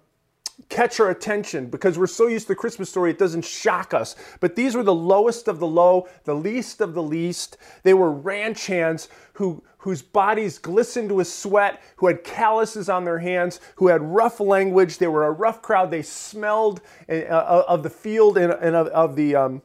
catch 0.69 1.01
our 1.01 1.11
attention 1.11 1.67
because 1.67 1.99
we're 1.99 2.07
so 2.07 2.27
used 2.27 2.47
to 2.47 2.49
the 2.49 2.57
Christmas 2.57 2.89
story, 2.89 3.11
it 3.11 3.19
doesn't 3.19 3.45
shock 3.45 3.93
us. 3.93 4.15
But 4.41 4.57
these 4.57 4.75
were 4.75 4.83
the 4.83 4.95
lowest 4.95 5.49
of 5.49 5.59
the 5.59 5.67
low, 5.67 6.09
the 6.25 6.35
least 6.35 6.81
of 6.81 6.95
the 6.95 7.03
least. 7.03 7.57
They 7.83 7.95
were 7.95 8.11
ranch 8.11 8.67
hands 8.67 9.09
who, 9.35 9.63
whose 9.79 10.03
bodies 10.03 10.59
glistened 10.59 11.11
with 11.13 11.27
sweat, 11.27 11.83
who 11.97 12.07
had 12.07 12.25
calluses 12.25 12.89
on 12.89 13.05
their 13.05 13.19
hands, 13.19 13.61
who 13.77 13.89
had 13.89 14.03
rough 14.03 14.41
language. 14.41 14.99
They 14.99 15.09
were 15.09 15.27
a 15.27 15.33
rough 15.33 15.61
crowd. 15.61 15.91
They 15.91 16.03
smelled 16.03 16.81
uh, 17.09 17.25
of 17.69 17.83
the 17.83 17.91
field 17.91 18.39
and, 18.39 18.53
and 18.53 18.77
of, 18.77 18.87
of, 18.89 19.17
the, 19.17 19.37
um, 19.37 19.63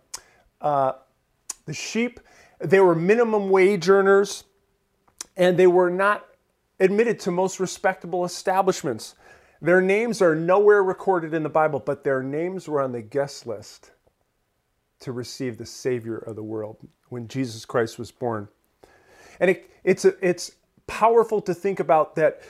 uh, 0.60 0.94
the 1.66 1.74
sheep. 1.74 2.20
They 2.60 2.80
were 2.80 2.96
minimum 2.96 3.50
wage 3.50 3.88
earners, 3.90 4.44
and 5.38 5.58
they 5.58 5.68
were 5.68 5.90
not 5.90 6.26
admitted 6.80 7.20
to 7.20 7.32
most 7.32 7.60
respectable 7.60 8.26
establishments. 8.26 9.16
Their 9.62 9.82
names 9.82 10.22
are 10.22 10.36
nowhere 10.36 10.84
recorded 10.84 11.34
in 11.34 11.44
the 11.44 11.50
Bible, 11.50 11.80
but 11.80 12.04
their 12.04 12.24
names 12.24 12.68
were 12.68 12.82
on 12.82 12.92
the 12.92 13.02
guest 13.02 13.46
list 13.46 13.92
to 15.02 15.12
receive 15.12 15.58
the 15.58 15.66
Savior 15.66 16.18
of 16.18 16.36
the 16.36 16.44
world 16.44 16.78
when 17.10 17.28
Jesus 17.28 17.66
Christ 17.66 18.00
was 18.00 18.12
born. 18.12 18.48
And 19.40 19.52
it, 19.52 19.70
it's, 19.84 20.06
a, 20.06 20.14
it's 20.22 20.52
powerful 20.88 21.42
to 21.42 21.54
think 21.54 21.80
about 21.80 22.16
that 22.16 22.42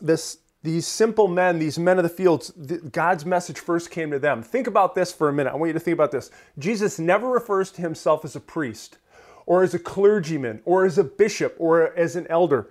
this, 0.00 0.38
these 0.62 0.86
simple 0.86 1.28
men, 1.28 1.58
these 1.58 1.78
men 1.78 1.98
of 1.98 2.02
the 2.02 2.10
fields, 2.10 2.50
God's 2.50 3.24
message 3.24 3.58
first 3.58 3.90
came 3.90 4.10
to 4.10 4.18
them. 4.18 4.42
Think 4.42 4.66
about 4.66 4.94
this 4.94 5.12
for 5.12 5.28
a 5.28 5.32
minute. 5.32 5.52
I 5.52 5.56
want 5.56 5.70
you 5.70 5.74
to 5.74 5.80
think 5.80 5.94
about 5.94 6.12
this. 6.12 6.30
Jesus 6.58 6.98
never 6.98 7.28
refers 7.28 7.70
to 7.72 7.82
himself 7.82 8.24
as 8.24 8.36
a 8.36 8.40
priest 8.40 8.98
or 9.46 9.62
as 9.62 9.74
a 9.74 9.78
clergyman 9.78 10.60
or 10.64 10.84
as 10.84 10.98
a 10.98 11.04
bishop 11.04 11.56
or 11.58 11.96
as 11.96 12.16
an 12.16 12.26
elder. 12.28 12.70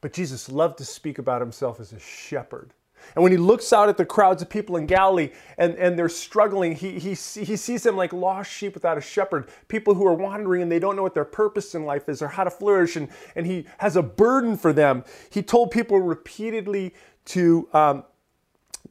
But 0.00 0.12
Jesus 0.12 0.48
loved 0.48 0.78
to 0.78 0.84
speak 0.84 1.18
about 1.18 1.40
himself 1.40 1.80
as 1.80 1.92
a 1.92 1.98
shepherd. 1.98 2.72
And 3.14 3.22
when 3.22 3.32
he 3.32 3.38
looks 3.38 3.72
out 3.72 3.88
at 3.88 3.96
the 3.96 4.04
crowds 4.04 4.42
of 4.42 4.48
people 4.48 4.76
in 4.76 4.86
Galilee 4.86 5.30
and, 5.56 5.74
and 5.76 5.98
they're 5.98 6.08
struggling, 6.08 6.74
he, 6.74 6.98
he, 6.98 7.10
he 7.10 7.56
sees 7.56 7.82
them 7.82 7.96
like 7.96 8.12
lost 8.12 8.50
sheep 8.50 8.74
without 8.74 8.98
a 8.98 9.00
shepherd, 9.00 9.48
people 9.68 9.94
who 9.94 10.06
are 10.06 10.14
wandering 10.14 10.62
and 10.62 10.70
they 10.70 10.78
don't 10.78 10.96
know 10.96 11.02
what 11.02 11.14
their 11.14 11.24
purpose 11.24 11.74
in 11.74 11.84
life 11.84 12.08
is 12.08 12.22
or 12.22 12.28
how 12.28 12.44
to 12.44 12.50
flourish. 12.50 12.96
And, 12.96 13.08
and 13.34 13.46
he 13.46 13.66
has 13.78 13.96
a 13.96 14.02
burden 14.02 14.56
for 14.56 14.72
them. 14.72 15.04
He 15.30 15.42
told 15.42 15.70
people 15.70 16.00
repeatedly 16.00 16.94
to 17.26 17.68
um, 17.72 18.04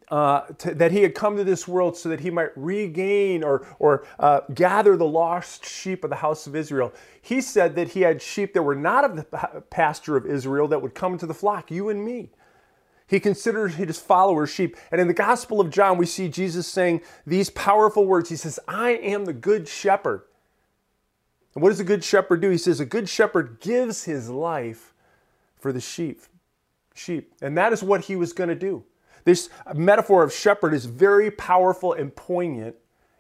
uh, 0.09 0.41
to, 0.57 0.73
that 0.73 0.91
he 0.91 1.01
had 1.03 1.13
come 1.13 1.35
to 1.35 1.43
this 1.43 1.67
world 1.67 1.97
so 1.97 2.09
that 2.09 2.21
he 2.21 2.29
might 2.29 2.49
regain 2.55 3.43
or, 3.43 3.67
or 3.79 4.05
uh, 4.19 4.41
gather 4.53 4.95
the 4.95 5.05
lost 5.05 5.65
sheep 5.65 6.03
of 6.03 6.09
the 6.09 6.15
house 6.15 6.47
of 6.47 6.55
Israel. 6.55 6.93
He 7.21 7.41
said 7.41 7.75
that 7.75 7.89
he 7.89 8.01
had 8.01 8.21
sheep 8.21 8.53
that 8.53 8.63
were 8.63 8.75
not 8.75 9.03
of 9.03 9.15
the 9.17 9.63
pasture 9.69 10.15
of 10.15 10.25
Israel 10.25 10.67
that 10.69 10.81
would 10.81 10.95
come 10.95 11.17
to 11.17 11.25
the 11.25 11.33
flock, 11.33 11.71
you 11.71 11.89
and 11.89 12.03
me. 12.05 12.29
He 13.07 13.19
considered 13.19 13.73
his 13.73 13.99
followers 13.99 14.49
sheep. 14.49 14.75
And 14.91 14.99
in 14.99 15.07
the 15.07 15.13
Gospel 15.13 15.61
of 15.61 15.69
John, 15.69 15.97
we 15.97 16.05
see 16.05 16.27
Jesus 16.27 16.67
saying 16.67 17.01
these 17.25 17.49
powerful 17.49 18.05
words. 18.05 18.29
He 18.29 18.35
says, 18.35 18.59
I 18.67 18.91
am 18.91 19.25
the 19.25 19.33
good 19.33 19.67
shepherd. 19.67 20.23
And 21.55 21.63
what 21.63 21.69
does 21.69 21.79
a 21.79 21.85
good 21.85 22.03
shepherd 22.03 22.41
do? 22.41 22.49
He 22.49 22.57
says, 22.57 22.79
A 22.79 22.85
good 22.85 23.07
shepherd 23.07 23.59
gives 23.61 24.03
his 24.03 24.29
life 24.29 24.93
for 25.57 25.71
the 25.71 25.79
sheep. 25.79 26.21
Sheep. 26.93 27.33
And 27.41 27.57
that 27.57 27.71
is 27.71 27.81
what 27.81 28.05
he 28.05 28.15
was 28.15 28.33
going 28.33 28.49
to 28.49 28.55
do. 28.55 28.83
This 29.27 29.49
metaphor 29.75 30.23
of 30.23 30.31
shepherd 30.31 30.73
is 30.73 30.85
very 30.85 31.29
powerful 31.29 31.91
and 31.91 32.15
poignant 32.15 32.77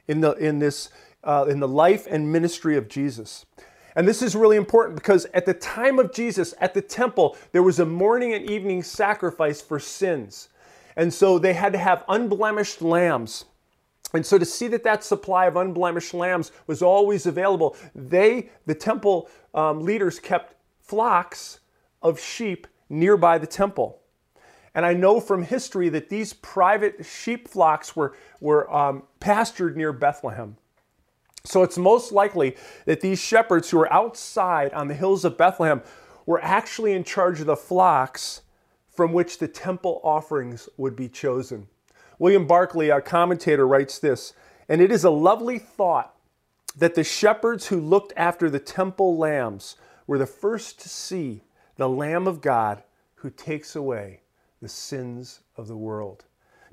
in, 0.07 0.21
the, 0.21 0.35
in, 0.35 0.57
this, 0.57 0.89
uh, 1.25 1.47
in 1.49 1.59
the 1.59 1.67
life 1.67 2.07
and 2.09 2.31
ministry 2.31 2.77
of 2.77 2.87
Jesus. 2.87 3.45
And 3.93 4.07
this 4.07 4.21
is 4.21 4.33
really 4.33 4.55
important 4.55 4.95
because 4.95 5.25
at 5.33 5.45
the 5.45 5.53
time 5.53 5.99
of 5.99 6.13
Jesus, 6.13 6.53
at 6.61 6.73
the 6.73 6.81
temple, 6.81 7.35
there 7.51 7.61
was 7.61 7.79
a 7.79 7.85
morning 7.85 8.33
and 8.33 8.49
evening 8.49 8.83
sacrifice 8.83 9.61
for 9.61 9.81
sins. 9.81 10.47
And 10.95 11.13
so 11.13 11.37
they 11.37 11.51
had 11.51 11.73
to 11.73 11.77
have 11.77 12.05
unblemished 12.07 12.81
lambs. 12.81 13.43
And 14.13 14.25
so 14.25 14.37
to 14.37 14.45
see 14.45 14.69
that 14.69 14.85
that 14.85 15.03
supply 15.03 15.47
of 15.47 15.57
unblemished 15.57 16.13
lambs 16.13 16.53
was 16.67 16.81
always 16.81 17.25
available, 17.25 17.75
they, 17.93 18.49
the 18.65 18.75
temple 18.75 19.29
um, 19.53 19.81
leaders, 19.81 20.21
kept 20.21 20.55
flocks 20.79 21.59
of 22.01 22.17
sheep 22.17 22.65
nearby 22.87 23.37
the 23.37 23.45
temple. 23.45 23.99
And 24.77 24.85
I 24.85 24.93
know 24.93 25.19
from 25.19 25.41
history 25.41 25.89
that 25.89 26.07
these 26.07 26.33
private 26.33 27.03
sheep 27.03 27.47
flocks 27.47 27.95
were, 27.95 28.15
were 28.39 28.71
um, 28.71 29.01
pastured 29.19 29.75
near 29.75 29.91
Bethlehem. 29.91 30.55
So 31.43 31.63
it's 31.63 31.79
most 31.79 32.11
likely 32.11 32.55
that 32.85 33.01
these 33.01 33.19
shepherds 33.19 33.71
who 33.71 33.77
were 33.77 33.91
outside 33.91 34.71
on 34.73 34.87
the 34.87 34.93
hills 34.93 35.25
of 35.25 35.35
Bethlehem 35.35 35.81
were 36.27 36.39
actually 36.43 36.93
in 36.93 37.03
charge 37.03 37.39
of 37.39 37.47
the 37.47 37.55
flocks 37.55 38.43
from 38.87 39.13
which 39.13 39.39
the 39.39 39.47
temple 39.47 39.99
offerings 40.03 40.69
would 40.77 40.95
be 40.95 41.09
chosen. 41.09 41.65
William 42.19 42.45
Barclay, 42.45 42.89
a 42.89 43.01
commentator, 43.01 43.65
writes 43.67 43.97
this 43.97 44.33
And 44.69 44.79
it 44.79 44.91
is 44.91 45.03
a 45.03 45.09
lovely 45.09 45.57
thought 45.57 46.13
that 46.77 46.93
the 46.93 47.03
shepherds 47.03 47.65
who 47.69 47.81
looked 47.81 48.13
after 48.15 48.47
the 48.47 48.59
temple 48.59 49.17
lambs 49.17 49.75
were 50.05 50.19
the 50.19 50.27
first 50.27 50.79
to 50.81 50.87
see 50.87 51.41
the 51.77 51.89
Lamb 51.89 52.27
of 52.27 52.41
God 52.41 52.83
who 53.15 53.31
takes 53.31 53.75
away 53.75 54.21
the 54.61 54.69
sins 54.69 55.41
of 55.55 55.67
the 55.67 55.77
world. 55.77 56.25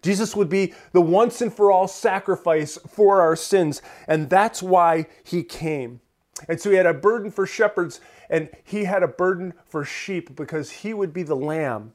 Jesus 0.03 0.37
would 0.37 0.51
be 0.51 0.75
the 0.93 1.01
once 1.01 1.41
and 1.41 1.53
for 1.53 1.73
all 1.73 1.89
sacrifice 1.89 2.79
for 2.89 3.21
our 3.23 3.37
sins, 3.37 3.81
and 4.07 4.29
that's 4.29 4.63
why 4.63 5.07
he 5.23 5.43
came. 5.43 6.01
And 6.49 6.61
so 6.61 6.71
he 6.71 6.77
had 6.77 6.87
a 6.87 6.93
burden 6.93 7.31
for 7.31 7.47
shepherds, 7.47 8.01
and 8.29 8.51
he 8.65 8.85
had 8.85 9.03
a 9.03 9.09
burden 9.09 9.55
for 9.65 9.85
sheep 9.85 10.37
because 10.37 10.71
he 10.71 10.93
would 10.93 11.13
be 11.13 11.23
the 11.23 11.37
lamb 11.37 11.95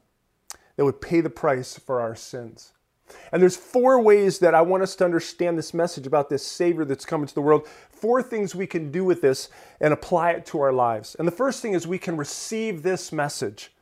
that 0.76 0.84
would 0.84 1.00
pay 1.00 1.20
the 1.20 1.30
price 1.30 1.78
for 1.78 2.00
our 2.00 2.16
sins. 2.16 2.72
And 3.32 3.42
there's 3.42 3.56
four 3.56 4.00
ways 4.00 4.38
that 4.38 4.54
I 4.54 4.62
want 4.62 4.82
us 4.82 4.96
to 4.96 5.04
understand 5.04 5.58
this 5.58 5.74
message 5.74 6.06
about 6.06 6.30
this 6.30 6.46
Savior 6.46 6.84
that's 6.84 7.04
come 7.04 7.22
into 7.22 7.34
the 7.34 7.42
world. 7.42 7.66
Four 7.90 8.22
things 8.22 8.54
we 8.54 8.66
can 8.66 8.90
do 8.90 9.04
with 9.04 9.20
this 9.20 9.48
and 9.80 9.92
apply 9.92 10.32
it 10.32 10.46
to 10.46 10.60
our 10.60 10.72
lives. 10.72 11.16
And 11.18 11.28
the 11.28 11.32
first 11.32 11.60
thing 11.60 11.74
is 11.74 11.86
we 11.86 11.98
can 11.98 12.16
receive 12.16 12.82
this 12.82 13.12
message. 13.12 13.72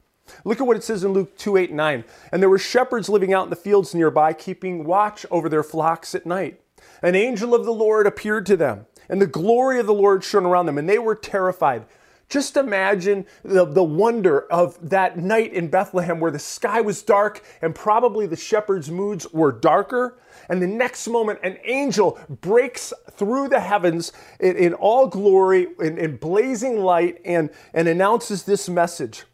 Look 0.44 0.60
at 0.60 0.66
what 0.66 0.76
it 0.76 0.84
says 0.84 1.04
in 1.04 1.12
Luke 1.12 1.36
2 1.38 1.56
8 1.56 1.72
9. 1.72 2.04
And 2.32 2.42
there 2.42 2.50
were 2.50 2.58
shepherds 2.58 3.08
living 3.08 3.32
out 3.32 3.44
in 3.44 3.50
the 3.50 3.56
fields 3.56 3.94
nearby, 3.94 4.32
keeping 4.32 4.84
watch 4.84 5.24
over 5.30 5.48
their 5.48 5.62
flocks 5.62 6.14
at 6.14 6.26
night. 6.26 6.60
An 7.02 7.14
angel 7.14 7.54
of 7.54 7.64
the 7.64 7.72
Lord 7.72 8.06
appeared 8.06 8.46
to 8.46 8.56
them, 8.56 8.86
and 9.08 9.20
the 9.20 9.26
glory 9.26 9.78
of 9.80 9.86
the 9.86 9.94
Lord 9.94 10.24
shone 10.24 10.46
around 10.46 10.66
them, 10.66 10.78
and 10.78 10.88
they 10.88 10.98
were 10.98 11.14
terrified. 11.14 11.86
Just 12.28 12.58
imagine 12.58 13.24
the, 13.42 13.64
the 13.64 13.82
wonder 13.82 14.40
of 14.52 14.90
that 14.90 15.16
night 15.16 15.54
in 15.54 15.68
Bethlehem 15.68 16.20
where 16.20 16.30
the 16.30 16.38
sky 16.38 16.82
was 16.82 17.02
dark 17.02 17.42
and 17.62 17.74
probably 17.74 18.26
the 18.26 18.36
shepherds' 18.36 18.90
moods 18.90 19.26
were 19.32 19.50
darker. 19.50 20.18
And 20.50 20.60
the 20.60 20.66
next 20.66 21.08
moment, 21.08 21.40
an 21.42 21.56
angel 21.64 22.18
breaks 22.28 22.92
through 23.12 23.48
the 23.48 23.60
heavens 23.60 24.12
in, 24.40 24.56
in 24.56 24.74
all 24.74 25.06
glory, 25.06 25.68
in, 25.80 25.96
in 25.96 26.16
blazing 26.16 26.80
light, 26.80 27.18
and, 27.24 27.48
and 27.72 27.88
announces 27.88 28.42
this 28.42 28.68
message. 28.68 29.24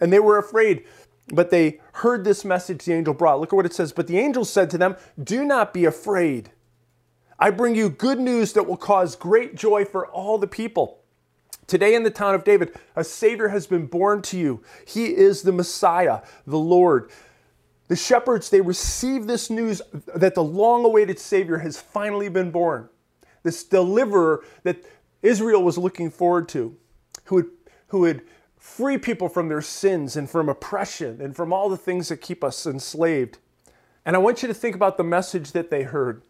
And 0.00 0.12
they 0.12 0.20
were 0.20 0.38
afraid, 0.38 0.84
but 1.32 1.50
they 1.50 1.80
heard 1.94 2.24
this 2.24 2.44
message 2.44 2.84
the 2.84 2.94
angel 2.94 3.14
brought. 3.14 3.40
Look 3.40 3.52
at 3.52 3.56
what 3.56 3.66
it 3.66 3.74
says. 3.74 3.92
But 3.92 4.06
the 4.06 4.18
angel 4.18 4.44
said 4.44 4.70
to 4.70 4.78
them, 4.78 4.96
Do 5.22 5.44
not 5.44 5.74
be 5.74 5.84
afraid. 5.84 6.50
I 7.38 7.50
bring 7.50 7.74
you 7.74 7.88
good 7.88 8.18
news 8.18 8.52
that 8.54 8.66
will 8.66 8.76
cause 8.76 9.14
great 9.14 9.54
joy 9.54 9.84
for 9.84 10.06
all 10.06 10.38
the 10.38 10.46
people. 10.46 10.98
Today 11.68 11.94
in 11.94 12.02
the 12.02 12.10
town 12.10 12.34
of 12.34 12.44
David, 12.44 12.74
a 12.96 13.04
Savior 13.04 13.48
has 13.48 13.66
been 13.66 13.86
born 13.86 14.22
to 14.22 14.38
you. 14.38 14.62
He 14.86 15.14
is 15.14 15.42
the 15.42 15.52
Messiah, 15.52 16.22
the 16.46 16.58
Lord. 16.58 17.10
The 17.88 17.96
shepherds, 17.96 18.50
they 18.50 18.60
receive 18.60 19.26
this 19.26 19.50
news 19.50 19.82
that 20.14 20.34
the 20.34 20.42
long 20.42 20.84
awaited 20.84 21.18
Savior 21.18 21.58
has 21.58 21.78
finally 21.78 22.28
been 22.28 22.50
born. 22.50 22.88
This 23.42 23.64
deliverer 23.64 24.44
that 24.62 24.82
Israel 25.22 25.62
was 25.62 25.78
looking 25.78 26.10
forward 26.10 26.48
to, 26.50 26.76
who 27.24 27.34
would, 27.36 27.50
who 27.88 28.00
would 28.00 28.22
free 28.58 28.98
people 28.98 29.28
from 29.28 29.48
their 29.48 29.62
sins 29.62 30.16
and 30.16 30.28
from 30.28 30.48
oppression 30.48 31.20
and 31.20 31.34
from 31.34 31.52
all 31.52 31.68
the 31.68 31.76
things 31.76 32.08
that 32.08 32.18
keep 32.18 32.42
us 32.42 32.66
enslaved. 32.66 33.38
And 34.04 34.16
I 34.16 34.18
want 34.18 34.42
you 34.42 34.48
to 34.48 34.54
think 34.54 34.74
about 34.74 34.96
the 34.96 35.04
message 35.04 35.52
that 35.52 35.70
they 35.70 35.84
heard. 35.84 36.22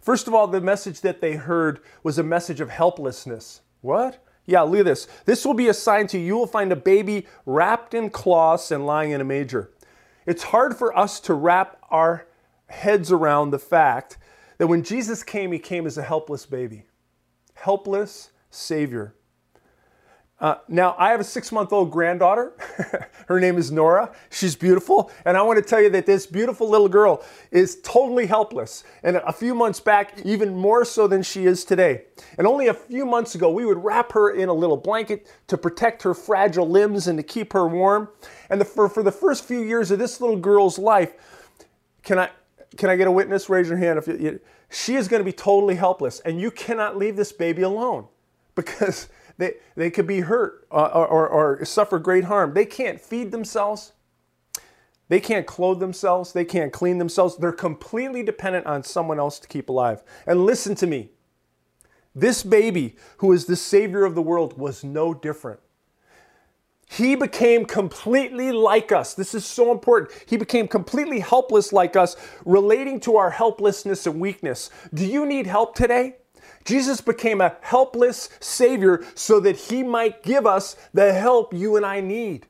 First 0.00 0.26
of 0.26 0.34
all, 0.34 0.46
the 0.46 0.60
message 0.60 1.00
that 1.02 1.20
they 1.20 1.34
heard 1.34 1.80
was 2.02 2.18
a 2.18 2.22
message 2.22 2.60
of 2.60 2.70
helplessness. 2.70 3.60
What? 3.80 4.24
Yeah, 4.46 4.62
look 4.62 4.80
at 4.80 4.84
this. 4.86 5.06
This 5.26 5.44
will 5.44 5.54
be 5.54 5.68
a 5.68 5.74
sign 5.74 6.06
to 6.08 6.18
you. 6.18 6.24
You 6.24 6.36
will 6.36 6.46
find 6.46 6.72
a 6.72 6.76
baby 6.76 7.26
wrapped 7.46 7.94
in 7.94 8.10
cloths 8.10 8.70
and 8.70 8.86
lying 8.86 9.12
in 9.12 9.20
a 9.20 9.24
manger. 9.24 9.70
It's 10.26 10.44
hard 10.44 10.76
for 10.76 10.96
us 10.96 11.20
to 11.20 11.34
wrap 11.34 11.78
our 11.90 12.26
heads 12.68 13.12
around 13.12 13.50
the 13.50 13.58
fact 13.58 14.18
that 14.58 14.66
when 14.66 14.82
Jesus 14.82 15.22
came, 15.22 15.52
he 15.52 15.58
came 15.58 15.86
as 15.86 15.98
a 15.98 16.02
helpless 16.02 16.46
baby. 16.46 16.84
Helpless 17.54 18.30
Savior. 18.50 19.14
Uh, 20.40 20.56
now, 20.68 20.96
I 20.98 21.10
have 21.10 21.20
a 21.20 21.24
six 21.24 21.52
month 21.52 21.72
old 21.72 21.90
granddaughter. 21.92 22.54
Her 23.28 23.40
name 23.40 23.58
is 23.58 23.70
Nora. 23.72 24.12
She's 24.30 24.56
beautiful. 24.56 25.12
And 25.24 25.36
I 25.36 25.42
want 25.42 25.58
to 25.58 25.64
tell 25.64 25.82
you 25.82 25.90
that 25.90 26.06
this 26.06 26.26
beautiful 26.26 26.68
little 26.68 26.88
girl 26.88 27.24
is 27.50 27.80
totally 27.82 28.26
helpless. 28.26 28.84
And 29.02 29.16
a 29.18 29.32
few 29.32 29.54
months 29.54 29.80
back, 29.80 30.20
even 30.24 30.56
more 30.56 30.84
so 30.84 31.06
than 31.06 31.22
she 31.22 31.46
is 31.46 31.64
today. 31.64 32.04
And 32.38 32.46
only 32.46 32.68
a 32.68 32.74
few 32.74 33.06
months 33.06 33.34
ago, 33.36 33.50
we 33.50 33.66
would 33.66 33.84
wrap 33.84 34.12
her 34.12 34.30
in 34.30 34.48
a 34.48 34.54
little 34.54 34.78
blanket 34.78 35.28
to 35.48 35.58
protect 35.58 36.02
her 36.04 36.14
fragile 36.14 36.68
limbs 36.68 37.08
and 37.08 37.18
to 37.18 37.22
keep 37.24 37.52
her 37.52 37.68
warm. 37.68 38.08
And 38.50 38.60
the, 38.60 38.64
for, 38.64 38.88
for 38.88 39.02
the 39.02 39.12
first 39.12 39.44
few 39.44 39.60
years 39.62 39.90
of 39.90 39.98
this 39.98 40.20
little 40.20 40.38
girl's 40.38 40.78
life, 40.78 41.14
Can 42.02 42.18
I 42.18 42.30
can 42.76 42.90
I 42.90 42.96
get 42.96 43.08
a 43.08 43.12
witness? 43.12 43.48
Raise 43.50 43.68
your 43.68 43.78
hand 43.78 43.98
if 43.98 44.08
you, 44.08 44.16
you 44.18 44.40
she 44.70 44.96
is 44.96 45.08
going 45.08 45.20
to 45.20 45.24
be 45.24 45.32
totally 45.32 45.76
helpless, 45.76 46.20
and 46.20 46.40
you 46.40 46.50
cannot 46.50 46.96
leave 46.96 47.16
this 47.16 47.32
baby 47.32 47.62
alone 47.62 48.06
because 48.54 49.08
they, 49.40 49.54
they 49.74 49.90
could 49.90 50.06
be 50.06 50.20
hurt 50.20 50.68
uh, 50.70 50.90
or, 50.94 51.06
or, 51.06 51.28
or 51.28 51.64
suffer 51.64 51.98
great 51.98 52.24
harm. 52.24 52.54
They 52.54 52.66
can't 52.66 53.00
feed 53.00 53.32
themselves. 53.32 53.92
They 55.08 55.18
can't 55.18 55.46
clothe 55.46 55.80
themselves. 55.80 56.32
They 56.32 56.44
can't 56.44 56.72
clean 56.72 56.98
themselves. 56.98 57.36
They're 57.36 57.50
completely 57.50 58.22
dependent 58.22 58.66
on 58.66 58.84
someone 58.84 59.18
else 59.18 59.40
to 59.40 59.48
keep 59.48 59.68
alive. 59.68 60.04
And 60.26 60.46
listen 60.46 60.76
to 60.76 60.86
me 60.86 61.10
this 62.14 62.42
baby, 62.42 62.96
who 63.18 63.32
is 63.32 63.46
the 63.46 63.56
Savior 63.56 64.04
of 64.04 64.14
the 64.14 64.22
world, 64.22 64.58
was 64.58 64.84
no 64.84 65.14
different. 65.14 65.60
He 66.88 67.14
became 67.14 67.64
completely 67.64 68.50
like 68.50 68.90
us. 68.90 69.14
This 69.14 69.32
is 69.32 69.46
so 69.46 69.70
important. 69.70 70.10
He 70.26 70.36
became 70.36 70.66
completely 70.66 71.20
helpless 71.20 71.72
like 71.72 71.94
us, 71.94 72.16
relating 72.44 72.98
to 73.00 73.16
our 73.16 73.30
helplessness 73.30 74.06
and 74.06 74.20
weakness. 74.20 74.70
Do 74.92 75.06
you 75.06 75.24
need 75.24 75.46
help 75.46 75.76
today? 75.76 76.16
Jesus 76.64 77.00
became 77.00 77.40
a 77.40 77.56
helpless 77.60 78.28
Savior 78.40 79.04
so 79.14 79.40
that 79.40 79.56
He 79.56 79.82
might 79.82 80.22
give 80.22 80.46
us 80.46 80.76
the 80.92 81.12
help 81.12 81.54
you 81.54 81.76
and 81.76 81.86
I 81.86 82.00
need. 82.00 82.46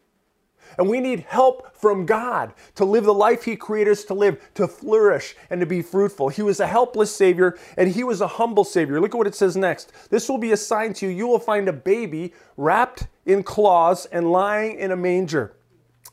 And 0.78 0.88
we 0.88 1.00
need 1.00 1.20
help 1.20 1.76
from 1.76 2.06
God 2.06 2.54
to 2.76 2.84
live 2.84 3.04
the 3.04 3.14
life 3.14 3.44
He 3.44 3.56
created 3.56 3.92
us 3.92 4.04
to 4.04 4.14
live, 4.14 4.40
to 4.54 4.68
flourish 4.68 5.36
and 5.50 5.60
to 5.60 5.66
be 5.66 5.82
fruitful. 5.82 6.28
He 6.28 6.42
was 6.42 6.60
a 6.60 6.66
helpless 6.66 7.14
Savior 7.14 7.58
and 7.76 7.90
He 7.90 8.04
was 8.04 8.20
a 8.20 8.26
humble 8.26 8.64
Savior. 8.64 9.00
Look 9.00 9.14
at 9.14 9.18
what 9.18 9.26
it 9.26 9.34
says 9.34 9.56
next. 9.56 9.92
This 10.10 10.28
will 10.28 10.38
be 10.38 10.52
a 10.52 10.56
sign 10.56 10.92
to 10.94 11.06
you. 11.06 11.12
You 11.12 11.26
will 11.26 11.38
find 11.38 11.68
a 11.68 11.72
baby 11.72 12.34
wrapped 12.56 13.08
in 13.26 13.42
cloths 13.42 14.06
and 14.06 14.30
lying 14.30 14.78
in 14.78 14.90
a 14.90 14.96
manger. 14.96 15.56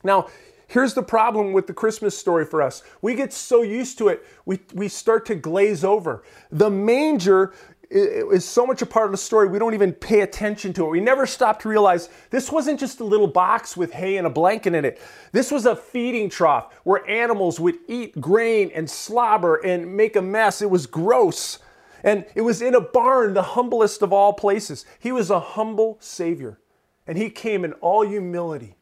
Now, 0.03 0.27
here's 0.67 0.93
the 0.93 1.03
problem 1.03 1.53
with 1.53 1.67
the 1.67 1.73
Christmas 1.73 2.17
story 2.17 2.45
for 2.45 2.62
us. 2.62 2.83
We 3.01 3.15
get 3.15 3.33
so 3.33 3.62
used 3.62 3.97
to 3.99 4.10
it, 4.10 4.25
we, 4.45 4.60
we 4.73 4.88
start 4.88 5.25
to 5.27 5.36
glaze 5.36 5.83
over. 5.83 6.23
The 6.51 6.69
manger 6.69 7.53
is 7.89 8.45
so 8.45 8.65
much 8.65 8.82
a 8.82 8.86
part 8.86 9.06
of 9.06 9.12
the 9.12 9.17
story, 9.17 9.47
we 9.47 9.60
don't 9.60 9.73
even 9.73 9.93
pay 9.93 10.21
attention 10.21 10.73
to 10.73 10.86
it. 10.86 10.89
We 10.89 11.00
never 11.00 11.26
stop 11.26 11.62
to 11.62 11.69
realize 11.69 12.10
this 12.30 12.52
wasn't 12.52 12.80
just 12.80 13.00
a 13.00 13.04
little 13.04 13.28
box 13.28 13.78
with 13.78 13.93
hay 13.93 14.17
and 14.17 14.28
a 14.28 14.30
blanket 14.30 14.76
in 14.76 14.86
it. 14.86 15.02
This 15.32 15.52
was 15.52 15.65
a 15.65 15.76
feeding 15.76 16.30
trough 16.30 16.73
where 16.84 17.08
animals 17.10 17.60
would 17.60 17.78
eat 17.88 18.19
grain 18.19 18.71
and 18.73 18.89
slobber 18.89 19.56
and 19.58 19.95
make 19.95 20.15
a 20.15 20.21
mess. 20.21 20.62
It 20.62 20.69
was 20.69 20.86
gross. 20.86 21.60
And 22.04 22.26
it 22.36 22.41
was 22.41 22.62
in 22.62 22.76
a 22.76 22.82
barn, 22.82 23.34
the 23.34 23.41
humblest 23.41 24.02
of 24.02 24.13
all 24.13 24.34
places. 24.34 24.86
He 25.00 25.12
was 25.12 25.30
a 25.30 25.39
humble 25.39 25.97
Savior, 26.00 26.60
and 27.08 27.17
He 27.17 27.30
came 27.30 27.65
in 27.65 27.73
all 27.73 28.06
humility. 28.06 28.76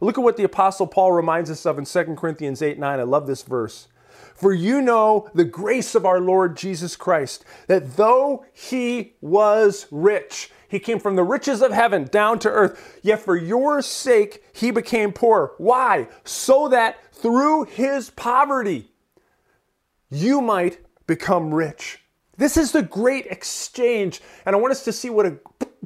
Look 0.00 0.18
at 0.18 0.24
what 0.24 0.36
the 0.36 0.44
Apostle 0.44 0.86
Paul 0.86 1.12
reminds 1.12 1.50
us 1.50 1.64
of 1.64 1.78
in 1.78 1.84
2 1.84 2.16
Corinthians 2.16 2.62
8 2.62 2.78
9. 2.78 3.00
I 3.00 3.02
love 3.04 3.26
this 3.26 3.42
verse. 3.42 3.88
For 4.38 4.54
you 4.54 4.80
know 4.80 5.28
the 5.34 5.44
grace 5.44 5.96
of 5.96 6.06
our 6.06 6.20
Lord 6.20 6.56
Jesus 6.56 6.94
Christ, 6.94 7.44
that 7.66 7.96
though 7.96 8.44
he 8.52 9.14
was 9.20 9.88
rich, 9.90 10.52
he 10.68 10.78
came 10.78 11.00
from 11.00 11.16
the 11.16 11.24
riches 11.24 11.60
of 11.60 11.72
heaven 11.72 12.04
down 12.04 12.38
to 12.40 12.48
earth, 12.48 13.00
yet 13.02 13.20
for 13.20 13.36
your 13.36 13.82
sake 13.82 14.44
he 14.52 14.70
became 14.70 15.12
poor. 15.12 15.54
Why? 15.58 16.06
So 16.22 16.68
that 16.68 16.98
through 17.12 17.64
his 17.64 18.10
poverty 18.10 18.92
you 20.08 20.40
might 20.40 20.78
become 21.08 21.52
rich. 21.52 22.04
This 22.36 22.56
is 22.56 22.70
the 22.70 22.82
great 22.82 23.26
exchange, 23.26 24.20
and 24.46 24.54
I 24.54 24.58
want 24.60 24.70
us 24.70 24.84
to 24.84 24.92
see 24.92 25.10
what 25.10 25.26
a 25.26 25.38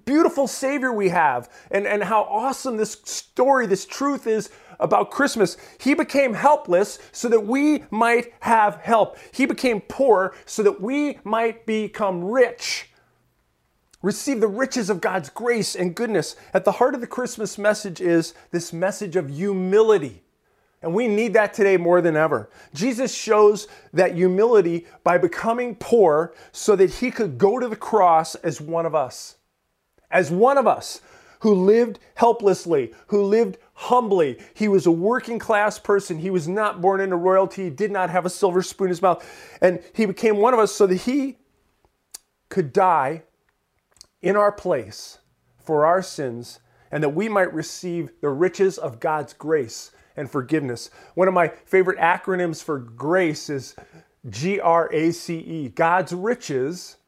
beautiful 0.04 0.46
Savior 0.46 0.92
we 0.92 1.08
have 1.08 1.48
and, 1.70 1.86
and 1.86 2.04
how 2.04 2.24
awesome 2.24 2.76
this 2.76 2.98
story, 3.04 3.66
this 3.66 3.86
truth 3.86 4.26
is 4.26 4.50
about 4.82 5.10
Christmas. 5.10 5.56
He 5.78 5.94
became 5.94 6.34
helpless 6.34 6.98
so 7.12 7.28
that 7.28 7.46
we 7.46 7.84
might 7.90 8.34
have 8.40 8.76
help. 8.76 9.16
He 9.32 9.46
became 9.46 9.80
poor 9.80 10.34
so 10.44 10.62
that 10.62 10.80
we 10.80 11.18
might 11.24 11.64
become 11.66 12.24
rich. 12.24 12.90
Receive 14.02 14.40
the 14.40 14.48
riches 14.48 14.90
of 14.90 15.00
God's 15.00 15.30
grace 15.30 15.76
and 15.76 15.94
goodness. 15.94 16.34
At 16.52 16.64
the 16.64 16.72
heart 16.72 16.94
of 16.94 17.00
the 17.00 17.06
Christmas 17.06 17.56
message 17.56 18.00
is 18.00 18.34
this 18.50 18.72
message 18.72 19.14
of 19.14 19.30
humility. 19.30 20.22
And 20.82 20.92
we 20.92 21.06
need 21.06 21.34
that 21.34 21.54
today 21.54 21.76
more 21.76 22.00
than 22.00 22.16
ever. 22.16 22.50
Jesus 22.74 23.14
shows 23.14 23.68
that 23.92 24.16
humility 24.16 24.86
by 25.04 25.16
becoming 25.16 25.76
poor 25.76 26.34
so 26.50 26.74
that 26.74 26.94
he 26.94 27.12
could 27.12 27.38
go 27.38 27.60
to 27.60 27.68
the 27.68 27.76
cross 27.76 28.34
as 28.36 28.60
one 28.60 28.84
of 28.84 28.94
us. 28.94 29.36
As 30.10 30.30
one 30.30 30.58
of 30.58 30.66
us 30.66 31.00
who 31.42 31.54
lived 31.54 31.98
helplessly, 32.14 32.94
who 33.08 33.24
lived 33.24 33.58
humbly. 33.74 34.38
He 34.54 34.68
was 34.68 34.86
a 34.86 34.92
working 34.92 35.40
class 35.40 35.76
person. 35.76 36.20
He 36.20 36.30
was 36.30 36.46
not 36.46 36.80
born 36.80 37.00
into 37.00 37.16
royalty. 37.16 37.64
He 37.64 37.70
did 37.70 37.90
not 37.90 38.10
have 38.10 38.24
a 38.24 38.30
silver 38.30 38.62
spoon 38.62 38.86
in 38.86 38.90
his 38.90 39.02
mouth. 39.02 39.26
And 39.60 39.82
he 39.92 40.06
became 40.06 40.36
one 40.36 40.54
of 40.54 40.60
us 40.60 40.70
so 40.70 40.86
that 40.86 40.94
he 40.98 41.38
could 42.48 42.72
die 42.72 43.24
in 44.20 44.36
our 44.36 44.52
place 44.52 45.18
for 45.58 45.84
our 45.84 46.00
sins 46.00 46.60
and 46.92 47.02
that 47.02 47.08
we 47.08 47.28
might 47.28 47.52
receive 47.52 48.12
the 48.20 48.28
riches 48.28 48.78
of 48.78 49.00
God's 49.00 49.32
grace 49.32 49.90
and 50.16 50.30
forgiveness. 50.30 50.90
One 51.14 51.26
of 51.26 51.34
my 51.34 51.48
favorite 51.64 51.98
acronyms 51.98 52.62
for 52.62 52.78
grace 52.78 53.50
is 53.50 53.74
G 54.30 54.60
R 54.60 54.88
A 54.92 55.10
C 55.10 55.38
E 55.38 55.68
God's 55.70 56.12
riches 56.12 56.98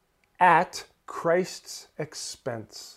at 0.40 0.86
Christ's 1.06 1.86
expense. 1.98 2.93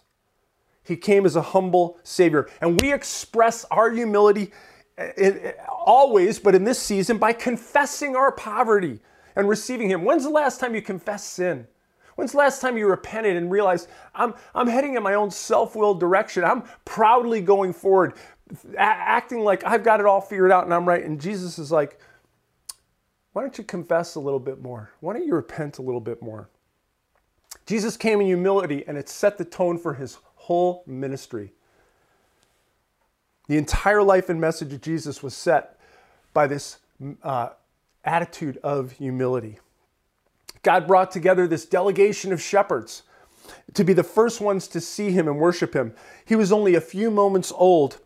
He 0.88 0.96
came 0.98 1.26
as 1.26 1.36
a 1.36 1.42
humble 1.42 2.00
Savior. 2.04 2.50
And 2.62 2.80
we 2.82 2.94
express 2.94 3.66
our 3.66 3.92
humility 3.92 4.52
eh, 4.98 5.12
eh, 5.18 5.52
always, 5.70 6.40
but 6.40 6.56
in 6.56 6.64
this 6.64 6.80
season, 6.80 7.18
by 7.18 7.34
confessing 7.34 8.16
our 8.16 8.32
poverty 8.32 9.02
and 9.36 9.50
receiving 9.50 9.90
Him. 9.90 10.04
When's 10.06 10.24
the 10.24 10.30
last 10.30 10.60
time 10.60 10.74
you 10.76 10.82
confessed 10.82 11.32
sin? 11.34 11.68
When's 12.16 12.32
the 12.32 12.40
last 12.40 12.62
time 12.62 12.78
you 12.78 12.88
repented 12.88 13.38
and 13.38 13.52
realized 13.52 13.90
I'm, 14.16 14.34
I'm 14.56 14.68
heading 14.68 14.96
in 14.96 15.04
my 15.04 15.14
own 15.14 15.30
self 15.30 15.76
willed 15.76 16.00
direction? 16.00 16.44
I'm 16.44 16.64
proudly 16.86 17.42
going 17.42 17.74
forward, 17.74 18.14
a- 18.76 18.80
acting 18.80 19.42
like 19.42 19.64
I've 19.66 19.84
got 19.84 20.00
it 20.00 20.06
all 20.08 20.22
figured 20.22 20.52
out 20.52 20.64
and 20.64 20.74
I'm 20.74 20.88
right. 20.88 21.04
And 21.04 21.22
Jesus 21.22 21.60
is 21.60 21.72
like, 21.72 22.00
why 23.34 23.44
don't 23.44 23.58
you 23.58 23.64
confess 23.64 24.16
a 24.16 24.20
little 24.20 24.40
bit 24.40 24.62
more? 24.62 24.92
Why 25.02 25.14
don't 25.14 25.26
you 25.28 25.36
repent 25.36 25.78
a 25.78 25.84
little 25.84 26.02
bit 26.02 26.22
more? 26.24 26.50
Jesus 27.68 27.98
came 27.98 28.22
in 28.22 28.28
humility 28.28 28.84
and 28.88 28.98
it 28.98 29.10
set 29.10 29.38
the 29.38 29.46
tone 29.46 29.78
for 29.78 29.94
his 29.94 30.18
whole 30.48 30.82
ministry. 30.88 31.52
The 33.50 33.58
entire 33.58 34.02
life 34.02 34.30
and 34.30 34.40
message 34.40 34.72
of 34.72 34.80
Jesus 34.80 35.22
was 35.22 35.34
set 35.34 35.78
by 36.34 36.48
this 36.48 36.78
uh, 37.22 37.50
attitude 38.06 38.58
of 38.64 38.94
humility. 38.94 39.60
God 40.64 40.88
brought 40.88 41.12
together 41.12 41.48
this 41.48 41.66
delegation 41.66 42.32
of 42.32 42.42
shepherds 42.42 43.04
to 43.74 43.84
be 43.84 43.92
the 43.92 44.04
first 44.04 44.40
ones 44.40 44.70
to 44.70 44.80
see 44.80 45.12
him 45.12 45.28
and 45.28 45.38
worship 45.38 45.74
him. 45.74 45.94
He 46.26 46.38
was 46.38 46.54
only 46.54 46.76
a 46.76 46.82
few 46.82 47.12
moments 47.12 47.52
old, 47.54 48.00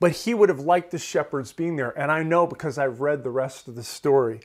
but 0.00 0.12
he 0.12 0.32
would 0.32 0.48
have 0.48 0.60
liked 0.60 0.90
the 0.90 0.98
shepherds 0.98 1.52
being 1.52 1.76
there. 1.76 1.98
And 1.98 2.10
I 2.10 2.22
know 2.22 2.46
because 2.46 2.78
I've 2.78 3.00
read 3.02 3.24
the 3.24 3.30
rest 3.30 3.68
of 3.68 3.74
the 3.74 3.84
story. 3.84 4.40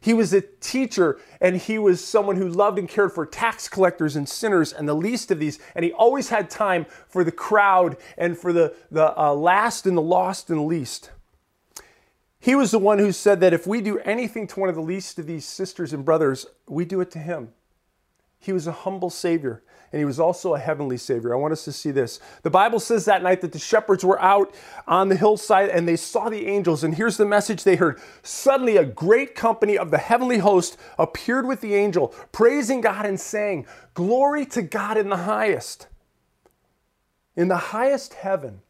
He 0.00 0.14
was 0.14 0.32
a 0.32 0.40
teacher 0.40 1.20
and 1.40 1.56
he 1.56 1.78
was 1.78 2.02
someone 2.02 2.36
who 2.36 2.48
loved 2.48 2.78
and 2.78 2.88
cared 2.88 3.12
for 3.12 3.26
tax 3.26 3.68
collectors 3.68 4.16
and 4.16 4.28
sinners 4.28 4.72
and 4.72 4.88
the 4.88 4.94
least 4.94 5.30
of 5.30 5.38
these. 5.38 5.58
And 5.74 5.84
he 5.84 5.92
always 5.92 6.30
had 6.30 6.48
time 6.48 6.86
for 7.06 7.22
the 7.22 7.32
crowd 7.32 7.98
and 8.16 8.36
for 8.36 8.52
the, 8.52 8.74
the 8.90 9.18
uh, 9.18 9.34
last 9.34 9.86
and 9.86 9.96
the 9.96 10.02
lost 10.02 10.48
and 10.48 10.58
the 10.58 10.64
least. 10.64 11.10
He 12.38 12.54
was 12.54 12.70
the 12.70 12.78
one 12.78 12.98
who 12.98 13.12
said 13.12 13.40
that 13.40 13.52
if 13.52 13.66
we 13.66 13.82
do 13.82 13.98
anything 13.98 14.46
to 14.46 14.60
one 14.60 14.70
of 14.70 14.74
the 14.74 14.80
least 14.80 15.18
of 15.18 15.26
these 15.26 15.44
sisters 15.44 15.92
and 15.92 16.02
brothers, 16.02 16.46
we 16.66 16.86
do 16.86 17.02
it 17.02 17.10
to 17.10 17.18
him. 17.18 17.50
He 18.38 18.54
was 18.54 18.66
a 18.66 18.72
humble 18.72 19.10
Savior 19.10 19.62
and 19.92 19.98
he 19.98 20.04
was 20.04 20.20
also 20.20 20.54
a 20.54 20.58
heavenly 20.58 20.96
Savior. 20.96 21.34
I 21.34 21.38
want 21.38 21.52
us 21.52 21.64
to 21.64 21.72
see 21.72 21.90
this. 21.90 22.20
The 22.42 22.50
Bible 22.50 22.78
says 22.78 23.06
that 23.06 23.24
night 23.24 23.40
that 23.40 23.50
the 23.50 23.58
shepherds 23.58 24.04
were 24.04 24.20
out 24.20 24.54
on 24.86 25.08
the 25.08 25.16
hillside 25.16 25.68
and 25.68 25.88
they 25.88 25.96
saw 25.96 26.28
the 26.28 26.46
angels. 26.46 26.84
And 26.84 26.94
here's 26.94 27.16
the 27.16 27.26
message 27.26 27.64
they 27.64 27.76
heard 27.76 28.00
Suddenly, 28.22 28.76
a 28.76 28.84
great 28.84 29.34
company 29.34 29.76
of 29.76 29.90
the 29.90 29.98
heavenly 29.98 30.38
host 30.38 30.76
appeared 30.96 31.46
with 31.46 31.60
the 31.60 31.74
angel, 31.74 32.08
praising 32.30 32.80
God 32.80 33.04
and 33.04 33.18
saying, 33.18 33.66
Glory 33.94 34.46
to 34.46 34.62
God 34.62 34.96
in 34.96 35.08
the 35.08 35.16
highest. 35.16 35.88
In 37.34 37.48
the 37.48 37.56
highest 37.56 38.14
heaven. 38.14 38.62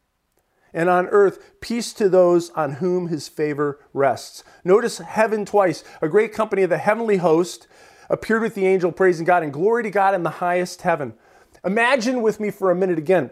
And 0.73 0.89
on 0.89 1.09
earth, 1.09 1.61
peace 1.61 1.93
to 1.95 2.09
those 2.09 2.51
on 2.51 2.75
whom 2.75 3.09
his 3.09 3.29
favor 3.29 3.81
rests. 3.93 4.45
Notice 4.65 4.99
heaven 4.99 5.45
twice. 5.45 5.83
A 6.01 6.09
great 6.09 6.33
company 6.33 6.63
of 6.63 6.71
the 6.71 6.79
heavenly 6.79 7.17
host 7.17 7.67
appeared 8.11 8.42
with 8.42 8.55
the 8.55 8.66
angel 8.66 8.92
praising 8.92 9.25
God, 9.25 9.42
and 9.42 9.53
glory 9.53 9.83
to 9.85 9.90
God 9.90 10.14
in 10.14 10.23
the 10.23 10.31
highest 10.31 10.83
heaven. 10.83 11.14
Imagine 11.64 12.20
with 12.20 12.40
me 12.40 12.51
for 12.51 12.70
a 12.70 12.75
minute 12.75 12.99
again. 12.99 13.31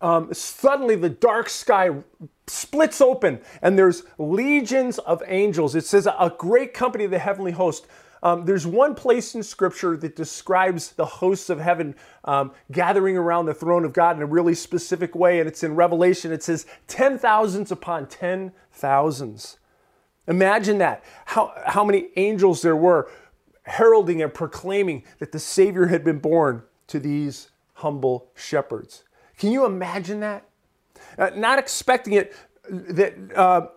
Um, 0.00 0.32
suddenly, 0.34 0.96
the 0.96 1.08
dark 1.08 1.48
sky 1.48 1.90
splits 2.46 3.00
open, 3.00 3.40
and 3.62 3.78
there's 3.78 4.02
legions 4.18 4.98
of 4.98 5.22
angels. 5.26 5.74
It 5.74 5.86
says 5.86 6.06
a 6.06 6.32
great 6.36 6.74
company 6.74 7.04
of 7.04 7.10
the 7.10 7.18
heavenly 7.18 7.52
host. 7.52 7.86
Um, 8.22 8.44
there's 8.44 8.66
one 8.66 8.94
place 8.94 9.34
in 9.34 9.42
Scripture 9.42 9.96
that 9.98 10.16
describes 10.16 10.92
the 10.92 11.04
hosts 11.04 11.50
of 11.50 11.60
heaven 11.60 11.94
um, 12.24 12.52
gathering 12.72 13.16
around 13.16 13.46
the 13.46 13.54
throne 13.54 13.84
of 13.84 13.92
God 13.92 14.16
in 14.16 14.22
a 14.22 14.26
really 14.26 14.54
specific 14.54 15.14
way, 15.14 15.40
and 15.40 15.48
it's 15.48 15.62
in 15.62 15.74
Revelation. 15.74 16.32
It 16.32 16.42
says 16.42 16.66
ten 16.86 17.18
thousands 17.18 17.70
upon 17.70 18.06
ten 18.06 18.52
thousands. 18.72 19.58
Imagine 20.26 20.78
that. 20.78 21.04
How, 21.26 21.52
how 21.66 21.84
many 21.84 22.08
angels 22.16 22.62
there 22.62 22.76
were 22.76 23.08
heralding 23.64 24.22
and 24.22 24.32
proclaiming 24.32 25.04
that 25.18 25.32
the 25.32 25.38
Savior 25.38 25.86
had 25.86 26.04
been 26.04 26.18
born 26.18 26.62
to 26.86 26.98
these 26.98 27.50
humble 27.74 28.30
shepherds. 28.34 29.04
Can 29.38 29.50
you 29.50 29.64
imagine 29.64 30.20
that? 30.20 30.44
Uh, 31.18 31.30
not 31.34 31.58
expecting 31.58 32.14
it, 32.14 32.34
that, 32.68 33.14
uh, 33.34 33.68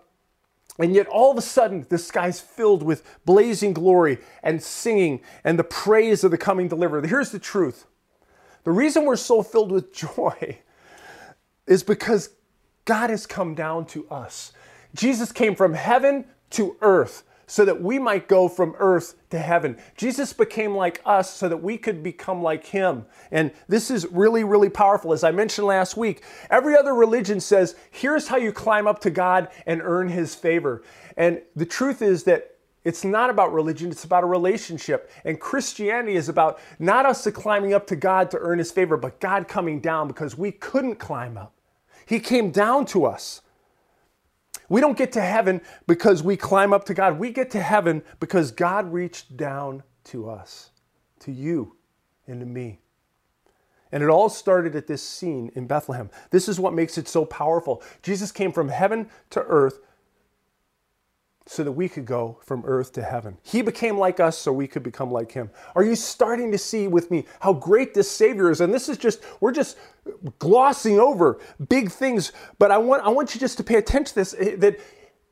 and 0.77 0.93
yet 0.93 1.07
all 1.07 1.31
of 1.31 1.37
a 1.37 1.41
sudden 1.41 1.85
the 1.89 1.97
sky's 1.97 2.39
filled 2.39 2.83
with 2.83 3.03
blazing 3.25 3.73
glory 3.73 4.19
and 4.43 4.61
singing 4.61 5.21
and 5.43 5.57
the 5.57 5.63
praise 5.63 6.23
of 6.23 6.31
the 6.31 6.37
coming 6.37 6.67
deliverer. 6.67 7.05
Here's 7.05 7.31
the 7.31 7.39
truth 7.39 7.85
the 8.63 8.71
reason 8.71 9.05
we're 9.05 9.15
so 9.15 9.41
filled 9.41 9.71
with 9.71 9.93
joy 10.17 10.59
is 11.65 11.83
because 11.83 12.29
God 12.85 13.09
has 13.09 13.25
come 13.25 13.55
down 13.55 13.85
to 13.87 14.07
us. 14.09 14.51
Jesus 14.93 15.31
came 15.31 15.55
from 15.55 15.73
heaven 15.73 16.25
to 16.51 16.75
earth 16.81 17.23
so 17.47 17.63
that 17.63 17.81
we 17.81 17.97
might 17.97 18.27
go 18.27 18.49
from 18.49 18.75
earth 18.77 19.15
to 19.29 19.39
heaven. 19.39 19.77
Jesus 19.95 20.33
became 20.33 20.75
like 20.75 21.01
us 21.05 21.33
so 21.33 21.47
that 21.47 21.57
we 21.57 21.77
could 21.77 22.03
become 22.03 22.43
like 22.43 22.65
him. 22.65 23.05
And 23.31 23.51
this 23.69 23.89
is 23.89 24.05
really, 24.11 24.43
really 24.43 24.69
powerful. 24.69 25.13
As 25.13 25.23
I 25.23 25.31
mentioned 25.31 25.65
last 25.65 25.95
week, 25.95 26.23
every 26.49 26.75
other 26.75 26.93
religion 26.93 27.39
says, 27.39 27.75
here's 27.89 28.27
how 28.27 28.35
you 28.35 28.51
climb 28.51 28.85
up 28.85 28.99
to 28.99 29.09
God 29.09 29.47
and 29.65 29.81
earn 29.81 30.09
his 30.09 30.35
favor. 30.35 30.83
And 31.15 31.41
the 31.55 31.65
truth 31.65 32.01
is 32.01 32.25
that 32.25 32.57
it's 32.83 33.03
not 33.03 33.29
about 33.29 33.53
religion, 33.53 33.91
it's 33.91 34.03
about 34.03 34.23
a 34.23 34.27
relationship. 34.27 35.09
And 35.25 35.39
Christianity 35.39 36.15
is 36.15 36.29
about 36.29 36.59
not 36.79 37.05
us 37.05 37.27
climbing 37.33 37.73
up 37.73 37.87
to 37.87 37.95
God 37.95 38.29
to 38.31 38.37
earn 38.39 38.59
his 38.59 38.71
favor, 38.71 38.97
but 38.97 39.19
God 39.19 39.47
coming 39.47 39.79
down 39.79 40.07
because 40.07 40.37
we 40.37 40.51
couldn't 40.51 40.95
climb 40.95 41.37
up. 41.37 41.53
He 42.05 42.19
came 42.19 42.51
down 42.51 42.85
to 42.87 43.05
us. 43.05 43.41
We 44.69 44.81
don't 44.81 44.97
get 44.97 45.11
to 45.13 45.21
heaven 45.21 45.61
because 45.85 46.23
we 46.23 46.37
climb 46.37 46.73
up 46.73 46.85
to 46.85 46.93
God. 46.93 47.19
We 47.19 47.31
get 47.31 47.51
to 47.51 47.61
heaven 47.61 48.03
because 48.19 48.51
God 48.51 48.91
reached 48.91 49.37
down 49.37 49.83
to 50.05 50.29
us, 50.29 50.71
to 51.19 51.31
you, 51.31 51.75
and 52.27 52.39
to 52.39 52.45
me. 52.45 52.79
And 53.91 54.03
it 54.03 54.09
all 54.09 54.29
started 54.29 54.75
at 54.75 54.87
this 54.87 55.01
scene 55.01 55.51
in 55.55 55.67
Bethlehem. 55.67 56.09
This 56.29 56.49
is 56.49 56.59
what 56.59 56.73
makes 56.73 56.97
it 56.97 57.07
so 57.07 57.23
powerful. 57.25 57.81
Jesus 58.01 58.31
came 58.31 58.51
from 58.51 58.69
heaven 58.69 59.09
to 59.29 59.41
earth 59.43 59.79
so 61.47 61.63
that 61.63 61.71
we 61.71 61.87
could 61.87 62.05
go 62.05 62.37
from 62.43 62.63
earth 62.65 62.91
to 62.93 63.01
heaven. 63.01 63.37
He 63.41 63.61
became 63.61 63.97
like 63.97 64.19
us 64.19 64.37
so 64.37 64.51
we 64.51 64.67
could 64.67 64.83
become 64.83 65.09
like 65.09 65.31
him. 65.31 65.49
Are 65.75 65.83
you 65.83 65.95
starting 65.95 66.51
to 66.51 66.57
see 66.57 66.87
with 66.89 67.09
me 67.09 67.25
how 67.39 67.53
great 67.53 67.93
this 67.93 68.11
Savior 68.11 68.51
is? 68.51 68.59
And 68.59 68.73
this 68.73 68.89
is 68.89 68.97
just, 68.97 69.21
we're 69.39 69.53
just 69.53 69.77
glossing 70.39 70.99
over 70.99 71.39
big 71.69 71.89
things, 71.89 72.33
but 72.59 72.69
I 72.69 72.77
want, 72.77 73.03
I 73.03 73.09
want 73.09 73.33
you 73.33 73.39
just 73.39 73.57
to 73.57 73.63
pay 73.63 73.75
attention 73.75 74.09
to 74.09 74.15
this 74.15 74.35
eh, 74.37 74.55
that 74.57 74.79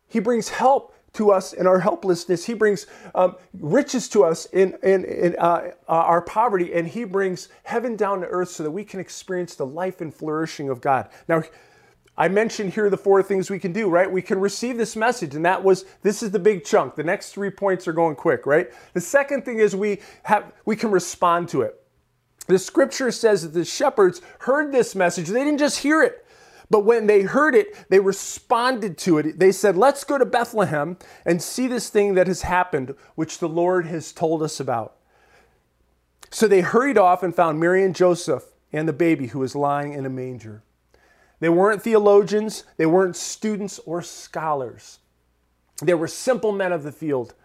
He 0.07 0.19
brings 0.19 0.47
help 0.47 0.95
to 1.13 1.31
us 1.31 1.51
in 1.51 1.67
our 1.67 1.79
helplessness. 1.79 2.45
He 2.45 2.53
brings 2.53 2.87
um, 3.13 3.35
riches 3.59 4.07
to 4.09 4.23
us 4.23 4.45
in, 4.47 4.77
in, 4.83 5.03
in 5.03 5.35
uh, 5.37 5.71
uh, 5.87 5.91
our 5.91 6.21
poverty, 6.21 6.73
and 6.73 6.87
He 6.87 7.03
brings 7.03 7.49
heaven 7.63 7.97
down 7.97 8.21
to 8.21 8.27
earth 8.27 8.49
so 8.49 8.63
that 8.63 8.71
we 8.71 8.85
can 8.85 9.01
experience 9.01 9.55
the 9.55 9.65
life 9.65 9.99
and 9.99 10.13
flourishing 10.13 10.69
of 10.69 10.79
God. 10.79 11.09
Now, 11.27 11.43
I 12.17 12.29
mentioned 12.29 12.73
here 12.73 12.89
the 12.89 12.97
four 12.97 13.21
things 13.21 13.49
we 13.49 13.59
can 13.59 13.73
do, 13.73 13.89
right? 13.89 14.09
We 14.09 14.21
can 14.21 14.39
receive 14.39 14.77
this 14.77 14.95
message, 14.95 15.35
and 15.35 15.45
that 15.45 15.63
was 15.63 15.85
this 16.01 16.23
is 16.23 16.31
the 16.31 16.39
big 16.39 16.63
chunk. 16.63 16.95
The 16.95 17.03
next 17.03 17.33
three 17.33 17.49
points 17.49 17.87
are 17.87 17.93
going 17.93 18.15
quick, 18.15 18.45
right? 18.45 18.71
The 18.93 19.01
second 19.01 19.43
thing 19.43 19.59
is 19.59 19.75
we 19.75 19.99
have 20.23 20.53
we 20.63 20.75
can 20.75 20.91
respond 20.91 21.49
to 21.49 21.61
it. 21.61 21.81
The 22.47 22.59
scripture 22.59 23.11
says 23.11 23.43
that 23.43 23.53
the 23.53 23.65
shepherds 23.65 24.21
heard 24.39 24.71
this 24.71 24.95
message. 24.95 25.27
They 25.27 25.43
didn't 25.43 25.59
just 25.59 25.79
hear 25.79 26.01
it, 26.03 26.25
but 26.69 26.85
when 26.85 27.07
they 27.07 27.23
heard 27.23 27.55
it, 27.55 27.75
they 27.89 27.99
responded 27.99 28.97
to 28.99 29.17
it. 29.17 29.39
They 29.39 29.51
said, 29.51 29.75
Let's 29.75 30.03
go 30.03 30.17
to 30.17 30.25
Bethlehem 30.25 30.97
and 31.25 31.41
see 31.41 31.67
this 31.67 31.89
thing 31.89 32.15
that 32.15 32.27
has 32.27 32.43
happened, 32.43 32.95
which 33.15 33.39
the 33.39 33.49
Lord 33.49 33.87
has 33.87 34.11
told 34.11 34.41
us 34.41 34.59
about. 34.59 34.95
So 36.31 36.47
they 36.47 36.61
hurried 36.61 36.97
off 36.97 37.23
and 37.23 37.35
found 37.35 37.59
Mary 37.59 37.83
and 37.83 37.95
Joseph 37.95 38.45
and 38.73 38.87
the 38.87 38.93
baby 38.93 39.27
who 39.27 39.39
was 39.39 39.55
lying 39.55 39.93
in 39.93 40.05
a 40.05 40.09
manger. 40.09 40.63
They 41.45 41.49
weren't 41.49 41.83
theologians, 41.83 42.63
they 42.77 42.87
weren't 42.87 43.15
students 43.15 43.77
or 43.85 44.01
scholars. 44.01 44.97
They 45.79 45.93
were 45.93 46.07
simple 46.07 46.51
men 46.51 46.71
of 46.71 46.81
the 46.81 46.91
field. 46.91 47.35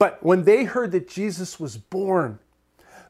But 0.00 0.20
when 0.20 0.42
they 0.42 0.64
heard 0.64 0.90
that 0.90 1.08
Jesus 1.08 1.60
was 1.60 1.76
born, 1.76 2.40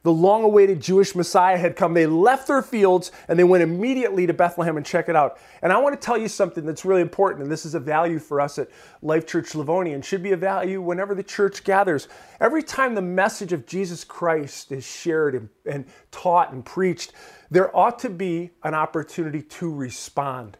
the 0.03 0.13
long 0.13 0.43
awaited 0.43 0.79
Jewish 0.79 1.15
Messiah 1.15 1.57
had 1.57 1.75
come. 1.75 1.95
They 1.95 2.05
left 2.05 2.47
their 2.47 2.61
fields 2.61 3.11
and 3.27 3.39
they 3.39 3.43
went 3.43 3.63
immediately 3.63 4.27
to 4.27 4.33
Bethlehem 4.33 4.77
and 4.77 4.85
check 4.85 5.09
it 5.09 5.15
out. 5.15 5.39
And 5.63 5.73
I 5.73 5.79
want 5.79 5.99
to 5.99 6.05
tell 6.05 6.19
you 6.19 6.27
something 6.27 6.67
that's 6.67 6.85
really 6.85 7.01
important, 7.01 7.41
and 7.41 7.51
this 7.51 7.65
is 7.65 7.73
a 7.73 7.79
value 7.79 8.19
for 8.19 8.39
us 8.39 8.59
at 8.59 8.69
Life 9.01 9.25
Church 9.25 9.55
Livonia 9.55 9.95
and 9.95 10.05
should 10.05 10.21
be 10.21 10.33
a 10.33 10.37
value 10.37 10.81
whenever 10.81 11.15
the 11.15 11.23
church 11.23 11.63
gathers. 11.63 12.07
Every 12.39 12.61
time 12.61 12.93
the 12.93 13.01
message 13.01 13.53
of 13.53 13.65
Jesus 13.65 14.03
Christ 14.03 14.71
is 14.71 14.85
shared 14.85 15.33
and, 15.33 15.49
and 15.65 15.85
taught 16.11 16.53
and 16.53 16.63
preached, 16.63 17.13
there 17.49 17.75
ought 17.75 17.99
to 17.99 18.09
be 18.09 18.51
an 18.63 18.73
opportunity 18.73 19.41
to 19.41 19.73
respond. 19.73 20.57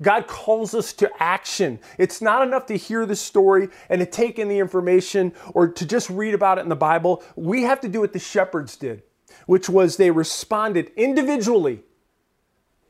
God 0.00 0.26
calls 0.26 0.74
us 0.74 0.92
to 0.94 1.10
action. 1.18 1.80
It's 1.98 2.22
not 2.22 2.46
enough 2.46 2.66
to 2.66 2.76
hear 2.76 3.04
the 3.04 3.16
story 3.16 3.68
and 3.88 4.00
to 4.00 4.06
take 4.06 4.38
in 4.38 4.48
the 4.48 4.58
information 4.58 5.32
or 5.54 5.68
to 5.68 5.86
just 5.86 6.08
read 6.08 6.34
about 6.34 6.58
it 6.58 6.62
in 6.62 6.68
the 6.68 6.76
Bible. 6.76 7.22
We 7.34 7.62
have 7.62 7.80
to 7.80 7.88
do 7.88 8.00
what 8.00 8.12
the 8.12 8.18
shepherds 8.18 8.76
did, 8.76 9.02
which 9.46 9.68
was 9.68 9.96
they 9.96 10.10
responded 10.10 10.92
individually 10.96 11.82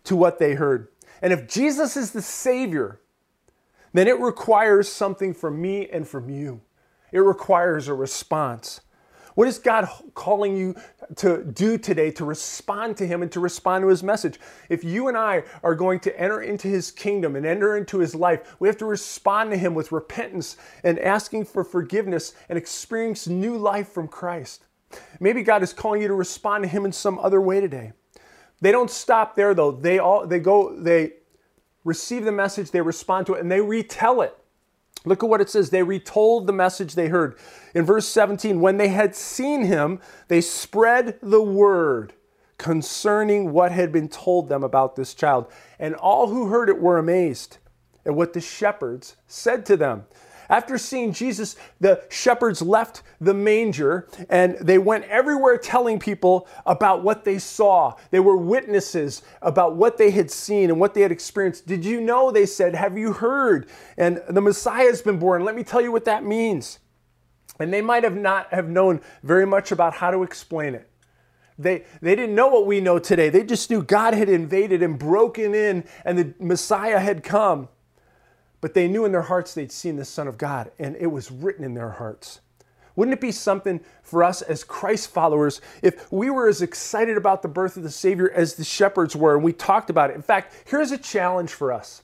to 0.04 0.16
what 0.16 0.38
they 0.38 0.54
heard. 0.54 0.88
And 1.22 1.32
if 1.32 1.48
Jesus 1.48 1.96
is 1.96 2.12
the 2.12 2.22
Savior, 2.22 3.00
then 3.92 4.06
it 4.06 4.20
requires 4.20 4.90
something 4.90 5.32
from 5.32 5.60
me 5.60 5.88
and 5.88 6.06
from 6.06 6.28
you. 6.28 6.60
It 7.10 7.20
requires 7.20 7.88
a 7.88 7.94
response. 7.94 8.80
What 9.38 9.46
is 9.46 9.60
God 9.60 9.88
calling 10.14 10.56
you 10.56 10.74
to 11.14 11.44
do 11.44 11.78
today 11.78 12.10
to 12.10 12.24
respond 12.24 12.96
to 12.96 13.06
Him 13.06 13.22
and 13.22 13.30
to 13.30 13.38
respond 13.38 13.82
to 13.82 13.88
His 13.88 14.02
message? 14.02 14.40
If 14.68 14.82
you 14.82 15.06
and 15.06 15.16
I 15.16 15.44
are 15.62 15.76
going 15.76 16.00
to 16.00 16.20
enter 16.20 16.42
into 16.42 16.66
His 16.66 16.90
kingdom 16.90 17.36
and 17.36 17.46
enter 17.46 17.76
into 17.76 18.00
His 18.00 18.16
life, 18.16 18.56
we 18.58 18.66
have 18.66 18.76
to 18.78 18.84
respond 18.84 19.52
to 19.52 19.56
Him 19.56 19.74
with 19.74 19.92
repentance 19.92 20.56
and 20.82 20.98
asking 20.98 21.44
for 21.44 21.62
forgiveness 21.62 22.34
and 22.48 22.58
experience 22.58 23.28
new 23.28 23.56
life 23.56 23.90
from 23.90 24.08
Christ. 24.08 24.64
Maybe 25.20 25.44
God 25.44 25.62
is 25.62 25.72
calling 25.72 26.02
you 26.02 26.08
to 26.08 26.14
respond 26.14 26.64
to 26.64 26.68
Him 26.68 26.84
in 26.84 26.90
some 26.90 27.16
other 27.20 27.40
way 27.40 27.60
today. 27.60 27.92
They 28.60 28.72
don't 28.72 28.90
stop 28.90 29.36
there 29.36 29.54
though. 29.54 29.70
They 29.70 30.00
all 30.00 30.26
they 30.26 30.40
go 30.40 30.74
they 30.76 31.12
receive 31.84 32.24
the 32.24 32.32
message, 32.32 32.72
they 32.72 32.80
respond 32.80 33.28
to 33.28 33.34
it, 33.34 33.40
and 33.40 33.52
they 33.52 33.60
retell 33.60 34.20
it. 34.22 34.36
Look 35.04 35.22
at 35.22 35.28
what 35.28 35.40
it 35.40 35.48
says. 35.48 35.70
They 35.70 35.82
retold 35.82 36.46
the 36.46 36.52
message 36.52 36.94
they 36.94 37.08
heard. 37.08 37.38
In 37.78 37.84
verse 37.84 38.08
17, 38.08 38.60
when 38.60 38.76
they 38.76 38.88
had 38.88 39.14
seen 39.14 39.62
him, 39.62 40.00
they 40.26 40.40
spread 40.40 41.16
the 41.22 41.40
word 41.40 42.12
concerning 42.56 43.52
what 43.52 43.70
had 43.70 43.92
been 43.92 44.08
told 44.08 44.48
them 44.48 44.64
about 44.64 44.96
this 44.96 45.14
child. 45.14 45.46
And 45.78 45.94
all 45.94 46.26
who 46.26 46.48
heard 46.48 46.68
it 46.68 46.80
were 46.80 46.98
amazed 46.98 47.58
at 48.04 48.16
what 48.16 48.32
the 48.32 48.40
shepherds 48.40 49.14
said 49.28 49.64
to 49.66 49.76
them. 49.76 50.06
After 50.48 50.76
seeing 50.76 51.12
Jesus, 51.12 51.54
the 51.78 52.02
shepherds 52.08 52.60
left 52.60 53.04
the 53.20 53.32
manger 53.32 54.08
and 54.28 54.58
they 54.60 54.78
went 54.78 55.04
everywhere 55.04 55.56
telling 55.56 56.00
people 56.00 56.48
about 56.66 57.04
what 57.04 57.24
they 57.24 57.38
saw. 57.38 57.94
They 58.10 58.18
were 58.18 58.36
witnesses 58.36 59.22
about 59.40 59.76
what 59.76 59.98
they 59.98 60.10
had 60.10 60.32
seen 60.32 60.70
and 60.70 60.80
what 60.80 60.94
they 60.94 61.02
had 61.02 61.12
experienced. 61.12 61.68
Did 61.68 61.84
you 61.84 62.00
know? 62.00 62.32
They 62.32 62.46
said, 62.46 62.74
Have 62.74 62.98
you 62.98 63.12
heard? 63.12 63.70
And 63.96 64.20
the 64.28 64.40
Messiah 64.40 64.86
has 64.86 65.00
been 65.00 65.20
born. 65.20 65.44
Let 65.44 65.54
me 65.54 65.62
tell 65.62 65.80
you 65.80 65.92
what 65.92 66.06
that 66.06 66.24
means. 66.24 66.80
And 67.58 67.72
they 67.72 67.80
might 67.80 68.04
have 68.04 68.16
not 68.16 68.52
have 68.52 68.68
known 68.68 69.00
very 69.22 69.46
much 69.46 69.72
about 69.72 69.94
how 69.94 70.10
to 70.10 70.22
explain 70.22 70.74
it. 70.74 70.88
They, 71.58 71.84
they 72.00 72.14
didn't 72.14 72.36
know 72.36 72.46
what 72.46 72.66
we 72.66 72.80
know 72.80 72.98
today. 73.00 73.30
They 73.30 73.42
just 73.42 73.68
knew 73.68 73.82
God 73.82 74.14
had 74.14 74.28
invaded 74.28 74.82
and 74.82 74.96
broken 74.98 75.54
in 75.54 75.84
and 76.04 76.18
the 76.18 76.34
Messiah 76.38 77.00
had 77.00 77.24
come. 77.24 77.68
But 78.60 78.74
they 78.74 78.88
knew 78.88 79.04
in 79.04 79.12
their 79.12 79.22
hearts 79.22 79.54
they'd 79.54 79.72
seen 79.72 79.96
the 79.96 80.04
Son 80.04 80.26
of 80.26 80.36
God, 80.36 80.72
and 80.78 80.96
it 80.96 81.06
was 81.06 81.30
written 81.30 81.64
in 81.64 81.74
their 81.74 81.90
hearts. 81.90 82.40
Wouldn't 82.96 83.16
it 83.16 83.20
be 83.20 83.30
something 83.30 83.80
for 84.02 84.24
us 84.24 84.42
as 84.42 84.64
Christ 84.64 85.10
followers 85.10 85.60
if 85.82 86.10
we 86.10 86.30
were 86.30 86.48
as 86.48 86.62
excited 86.62 87.16
about 87.16 87.42
the 87.42 87.48
birth 87.48 87.76
of 87.76 87.84
the 87.84 87.90
Savior 87.92 88.28
as 88.32 88.54
the 88.54 88.64
shepherds 88.64 89.14
were 89.14 89.36
and 89.36 89.44
we 89.44 89.52
talked 89.52 89.88
about 89.90 90.10
it? 90.10 90.16
In 90.16 90.22
fact, 90.22 90.52
here's 90.66 90.90
a 90.90 90.98
challenge 90.98 91.50
for 91.50 91.72
us. 91.72 92.02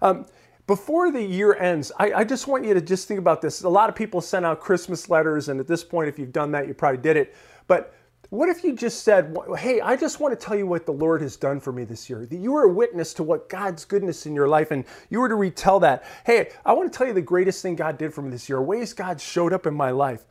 Um, 0.00 0.26
before 0.68 1.10
the 1.10 1.22
year 1.22 1.54
ends, 1.54 1.90
I, 1.98 2.12
I, 2.12 2.24
just 2.24 2.46
want 2.46 2.66
you 2.66 2.74
to 2.74 2.80
just 2.82 3.08
think 3.08 3.18
about 3.18 3.40
this. 3.40 3.62
A 3.62 3.68
lot 3.68 3.88
of 3.88 3.96
people 3.96 4.20
send 4.20 4.44
out 4.44 4.60
Christmas 4.60 5.08
letters, 5.08 5.48
and 5.48 5.58
at 5.58 5.66
this 5.66 5.82
point, 5.82 6.10
if 6.10 6.18
you've 6.18 6.32
done 6.32 6.52
that, 6.52 6.68
you 6.68 6.74
probably 6.74 7.00
did 7.00 7.16
it. 7.16 7.34
But 7.66 7.94
what 8.28 8.50
if 8.50 8.62
you 8.62 8.76
just 8.76 9.02
said, 9.02 9.34
Hey, 9.56 9.80
I 9.80 9.96
just 9.96 10.20
want 10.20 10.38
to 10.38 10.46
tell 10.46 10.54
you 10.54 10.66
what 10.66 10.84
the 10.84 10.92
Lord 10.92 11.22
has 11.22 11.36
done 11.36 11.58
for 11.58 11.72
me 11.72 11.84
this 11.84 12.10
year? 12.10 12.26
That 12.26 12.36
you 12.36 12.52
were 12.52 12.64
a 12.64 12.72
witness 12.72 13.14
to 13.14 13.22
what 13.22 13.48
God's 13.48 13.86
goodness 13.86 14.26
in 14.26 14.34
your 14.34 14.46
life, 14.46 14.70
and 14.70 14.84
you 15.08 15.20
were 15.20 15.30
to 15.30 15.36
retell 15.36 15.80
that. 15.80 16.04
Hey, 16.26 16.50
I 16.66 16.74
want 16.74 16.92
to 16.92 16.96
tell 16.96 17.06
you 17.06 17.14
the 17.14 17.22
greatest 17.22 17.62
thing 17.62 17.74
God 17.74 17.96
did 17.96 18.12
for 18.12 18.20
me 18.20 18.30
this 18.30 18.46
year, 18.46 18.60
ways 18.60 18.92
God 18.92 19.22
showed 19.22 19.54
up 19.54 19.66
in 19.66 19.72
my 19.72 19.90
life. 19.90 20.26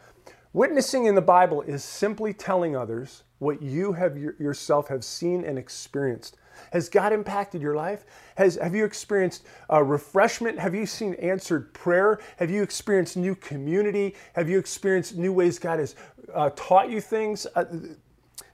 Witnessing 0.54 1.06
in 1.06 1.16
the 1.16 1.22
Bible 1.22 1.64
is 1.64 1.84
simply 1.84 2.32
telling 2.32 2.76
others 2.76 3.24
what 3.40 3.60
you 3.64 3.94
have 3.94 4.16
yourself 4.16 4.88
have 4.90 5.04
seen 5.04 5.44
and 5.44 5.58
experienced. 5.58 6.38
Has 6.72 6.90
God 6.90 7.14
impacted 7.14 7.62
your 7.62 7.76
life? 7.76 8.06
Has, 8.36 8.56
have 8.56 8.76
you 8.76 8.86
experienced 8.86 9.46
uh, 9.72 9.84
refreshment? 9.84 10.60
Have 10.60 10.76
you 10.76 10.86
seen 10.86 11.14
answered 11.16 11.74
prayer? 11.74 12.20
Have 12.38 12.50
you 12.50 12.64
experienced 12.64 13.18
new 13.18 13.36
community? 13.36 14.16
Have 14.34 14.50
you 14.50 14.60
experienced 14.60 15.16
new 15.16 15.34
ways 15.34 15.60
God 15.60 15.80
has 15.80 15.96
uh, 16.34 16.50
taught 16.56 16.90
you 16.90 17.02
things? 17.02 17.48
Uh, 17.56 17.66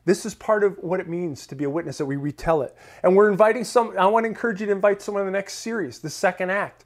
this 0.06 0.26
is 0.26 0.36
part 0.36 0.64
of 0.64 0.78
what 0.80 1.00
it 1.00 1.08
means 1.08 1.48
to 1.48 1.56
be 1.56 1.64
a 1.64 1.70
witness 1.70 1.98
that 1.98 2.06
we 2.06 2.18
retell 2.18 2.62
it. 2.62 2.76
And 3.04 3.16
we're 3.16 3.32
inviting 3.32 3.64
some, 3.64 3.98
I 3.98 4.06
want 4.08 4.26
to 4.26 4.28
encourage 4.28 4.60
you 4.60 4.66
to 4.66 4.72
invite 4.72 5.02
someone 5.02 5.22
in 5.22 5.28
the 5.28 5.38
next 5.38 5.56
series, 5.56 6.00
the 6.00 6.10
second 6.10 6.50
act. 6.50 6.86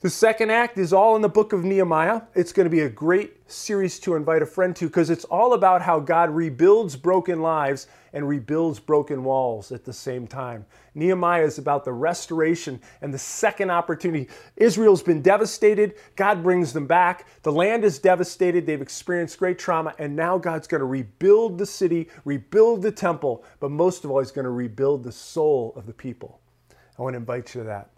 The 0.00 0.10
second 0.10 0.52
act 0.52 0.78
is 0.78 0.92
all 0.92 1.16
in 1.16 1.22
the 1.22 1.28
book 1.28 1.52
of 1.52 1.64
Nehemiah. 1.64 2.22
It's 2.36 2.52
going 2.52 2.66
to 2.66 2.70
be 2.70 2.82
a 2.82 2.88
great 2.88 3.50
series 3.50 3.98
to 4.00 4.14
invite 4.14 4.42
a 4.42 4.46
friend 4.46 4.76
to 4.76 4.86
because 4.86 5.10
it's 5.10 5.24
all 5.24 5.54
about 5.54 5.82
how 5.82 5.98
God 5.98 6.30
rebuilds 6.30 6.94
broken 6.94 7.42
lives 7.42 7.88
and 8.12 8.28
rebuilds 8.28 8.78
broken 8.78 9.24
walls 9.24 9.72
at 9.72 9.84
the 9.84 9.92
same 9.92 10.28
time. 10.28 10.64
Nehemiah 10.94 11.42
is 11.42 11.58
about 11.58 11.84
the 11.84 11.92
restoration 11.92 12.80
and 13.02 13.12
the 13.12 13.18
second 13.18 13.72
opportunity. 13.72 14.28
Israel's 14.54 15.02
been 15.02 15.20
devastated, 15.20 15.96
God 16.14 16.44
brings 16.44 16.72
them 16.72 16.86
back. 16.86 17.26
The 17.42 17.50
land 17.50 17.82
is 17.82 17.98
devastated, 17.98 18.66
they've 18.66 18.80
experienced 18.80 19.36
great 19.40 19.58
trauma, 19.58 19.96
and 19.98 20.14
now 20.14 20.38
God's 20.38 20.68
going 20.68 20.78
to 20.78 20.86
rebuild 20.86 21.58
the 21.58 21.66
city, 21.66 22.08
rebuild 22.24 22.82
the 22.82 22.92
temple, 22.92 23.44
but 23.58 23.72
most 23.72 24.04
of 24.04 24.12
all, 24.12 24.20
He's 24.20 24.30
going 24.30 24.44
to 24.44 24.50
rebuild 24.50 25.02
the 25.02 25.10
soul 25.10 25.72
of 25.74 25.86
the 25.86 25.92
people. 25.92 26.40
I 26.96 27.02
want 27.02 27.14
to 27.14 27.18
invite 27.18 27.52
you 27.52 27.62
to 27.62 27.66
that. 27.66 27.90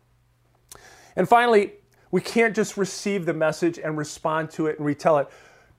And 1.15 1.29
finally, 1.29 1.73
we 2.11 2.21
can't 2.21 2.55
just 2.55 2.77
receive 2.77 3.27
the 3.27 3.35
message 3.35 3.79
and 3.79 3.97
respond 3.97 4.51
to 4.53 4.67
it 4.67 4.79
and 4.79 4.87
retell 4.87 5.19
it. 5.19 5.29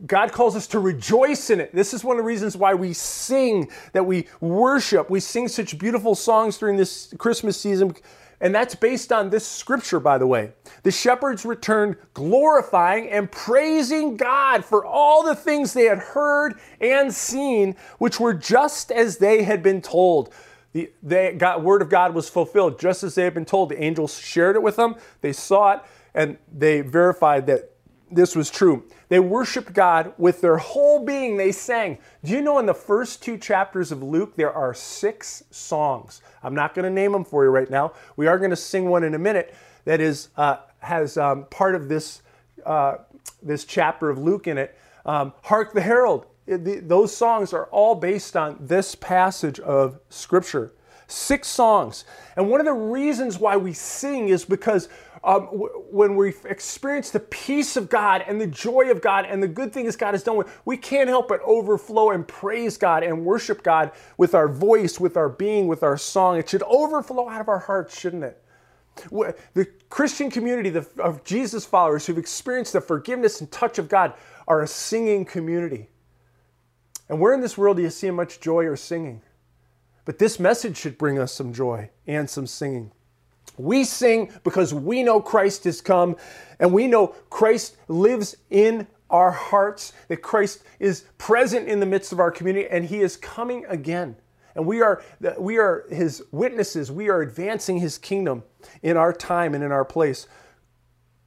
God 0.05 0.31
calls 0.31 0.55
us 0.55 0.65
to 0.67 0.79
rejoice 0.79 1.49
in 1.49 1.59
it. 1.59 1.73
This 1.75 1.93
is 1.93 2.03
one 2.03 2.17
of 2.17 2.23
the 2.23 2.27
reasons 2.27 2.57
why 2.57 2.73
we 2.73 2.93
sing, 2.93 3.69
that 3.93 4.05
we 4.05 4.27
worship. 4.39 5.09
We 5.09 5.19
sing 5.19 5.47
such 5.47 5.77
beautiful 5.77 6.15
songs 6.15 6.57
during 6.57 6.77
this 6.77 7.13
Christmas 7.17 7.59
season. 7.59 7.95
And 8.39 8.55
that's 8.55 8.73
based 8.73 9.11
on 9.11 9.29
this 9.29 9.45
scripture, 9.45 9.99
by 9.99 10.17
the 10.17 10.25
way. 10.25 10.53
The 10.81 10.89
shepherds 10.89 11.45
returned 11.45 11.97
glorifying 12.15 13.07
and 13.09 13.31
praising 13.31 14.17
God 14.17 14.65
for 14.65 14.83
all 14.83 15.23
the 15.23 15.35
things 15.35 15.73
they 15.73 15.85
had 15.85 15.99
heard 15.99 16.55
and 16.79 17.13
seen, 17.13 17.75
which 17.99 18.19
were 18.19 18.33
just 18.33 18.91
as 18.91 19.17
they 19.17 19.43
had 19.43 19.61
been 19.61 19.81
told. 19.81 20.33
The, 20.73 20.91
the 21.03 21.35
God, 21.37 21.63
word 21.63 21.83
of 21.83 21.89
God 21.89 22.15
was 22.15 22.29
fulfilled 22.29 22.79
just 22.79 23.03
as 23.03 23.13
they 23.13 23.25
had 23.25 23.35
been 23.35 23.45
told. 23.45 23.69
The 23.69 23.83
angels 23.83 24.17
shared 24.17 24.55
it 24.55 24.63
with 24.63 24.77
them, 24.77 24.95
they 25.21 25.33
saw 25.33 25.73
it, 25.73 25.81
and 26.13 26.37
they 26.51 26.81
verified 26.81 27.47
that 27.47 27.71
this 28.11 28.35
was 28.35 28.49
true. 28.49 28.83
They 29.09 29.19
worshiped 29.19 29.73
God 29.73 30.13
with 30.17 30.41
their 30.41 30.57
whole 30.57 31.05
being. 31.05 31.37
They 31.37 31.51
sang. 31.51 31.97
Do 32.23 32.33
you 32.33 32.41
know 32.41 32.59
in 32.59 32.65
the 32.65 32.73
first 32.73 33.23
two 33.23 33.37
chapters 33.37 33.91
of 33.91 34.03
Luke, 34.03 34.35
there 34.35 34.51
are 34.51 34.73
six 34.73 35.43
songs? 35.49 36.21
I'm 36.43 36.53
not 36.53 36.75
going 36.75 36.83
to 36.83 36.91
name 36.91 37.13
them 37.13 37.23
for 37.23 37.43
you 37.43 37.49
right 37.49 37.69
now. 37.69 37.93
We 38.17 38.27
are 38.27 38.37
going 38.37 38.49
to 38.49 38.55
sing 38.55 38.89
one 38.89 39.03
in 39.03 39.13
a 39.13 39.19
minute 39.19 39.55
that 39.85 40.01
is 40.01 40.29
uh, 40.37 40.57
has 40.79 41.17
um, 41.17 41.45
part 41.45 41.75
of 41.75 41.87
this 41.87 42.21
uh, 42.65 42.97
this 43.41 43.65
chapter 43.65 44.09
of 44.09 44.17
Luke 44.17 44.47
in 44.47 44.57
it. 44.57 44.77
Um, 45.05 45.33
Hark 45.43 45.73
the 45.73 45.81
Herald. 45.81 46.25
It, 46.45 46.63
the, 46.65 46.79
those 46.79 47.15
songs 47.15 47.53
are 47.53 47.65
all 47.65 47.95
based 47.95 48.35
on 48.35 48.57
this 48.59 48.93
passage 48.95 49.59
of 49.59 49.99
Scripture. 50.09 50.73
Six 51.07 51.47
songs. 51.47 52.05
And 52.35 52.49
one 52.49 52.59
of 52.59 52.65
the 52.65 52.73
reasons 52.73 53.37
why 53.37 53.57
we 53.57 53.73
sing 53.73 54.29
is 54.29 54.45
because 54.45 54.89
um, 55.23 55.43
when 55.91 56.15
we 56.15 56.33
experience 56.45 57.11
the 57.11 57.19
peace 57.19 57.77
of 57.77 57.89
God 57.89 58.23
and 58.25 58.41
the 58.41 58.47
joy 58.47 58.89
of 58.89 59.01
God 59.01 59.25
and 59.25 59.41
the 59.41 59.47
good 59.47 59.71
things 59.71 59.95
God 59.95 60.13
has 60.13 60.23
done, 60.23 60.43
we 60.65 60.77
can't 60.77 61.09
help 61.09 61.27
but 61.27 61.41
overflow 61.41 62.09
and 62.09 62.27
praise 62.27 62.77
God 62.77 63.03
and 63.03 63.23
worship 63.23 63.61
God 63.61 63.91
with 64.17 64.33
our 64.33 64.47
voice, 64.47 64.99
with 64.99 65.17
our 65.17 65.29
being, 65.29 65.67
with 65.67 65.83
our 65.83 65.97
song. 65.97 66.37
It 66.37 66.49
should 66.49 66.63
overflow 66.63 67.29
out 67.29 67.39
of 67.39 67.49
our 67.49 67.59
hearts, 67.59 67.99
shouldn't 67.99 68.23
it? 68.23 68.43
The 69.53 69.67
Christian 69.89 70.31
community 70.31 70.75
of 70.97 71.23
Jesus 71.23 71.65
followers 71.65 72.05
who've 72.05 72.17
experienced 72.17 72.73
the 72.73 72.81
forgiveness 72.81 73.39
and 73.39 73.51
touch 73.51 73.77
of 73.77 73.87
God 73.87 74.13
are 74.47 74.61
a 74.61 74.67
singing 74.67 75.23
community. 75.23 75.89
And 77.09 77.19
where 77.19 77.33
in 77.33 77.41
this 77.41 77.57
world 77.57 77.77
do 77.77 77.83
you 77.83 77.89
see 77.89 78.09
much 78.09 78.39
joy 78.39 78.65
or 78.65 78.75
singing? 78.75 79.21
But 80.03 80.17
this 80.17 80.39
message 80.39 80.77
should 80.77 80.97
bring 80.97 81.19
us 81.19 81.31
some 81.31 81.53
joy 81.53 81.91
and 82.07 82.29
some 82.29 82.47
singing. 82.47 82.91
We 83.57 83.83
sing 83.83 84.31
because 84.43 84.73
we 84.73 85.03
know 85.03 85.21
Christ 85.21 85.65
has 85.65 85.81
come 85.81 86.15
and 86.59 86.73
we 86.73 86.87
know 86.87 87.07
Christ 87.29 87.77
lives 87.87 88.35
in 88.49 88.87
our 89.09 89.31
hearts, 89.31 89.93
that 90.07 90.17
Christ 90.17 90.63
is 90.79 91.05
present 91.17 91.67
in 91.67 91.79
the 91.79 91.85
midst 91.85 92.11
of 92.11 92.19
our 92.19 92.31
community 92.31 92.67
and 92.69 92.85
he 92.85 93.01
is 93.01 93.17
coming 93.17 93.65
again. 93.67 94.15
And 94.55 94.65
we 94.65 94.81
are, 94.81 95.03
we 95.37 95.57
are 95.57 95.85
his 95.89 96.23
witnesses. 96.31 96.91
We 96.91 97.09
are 97.09 97.21
advancing 97.21 97.77
his 97.77 97.97
kingdom 97.97 98.43
in 98.81 98.97
our 98.97 99.13
time 99.13 99.53
and 99.53 99.63
in 99.63 99.71
our 99.71 99.85
place. 99.85 100.27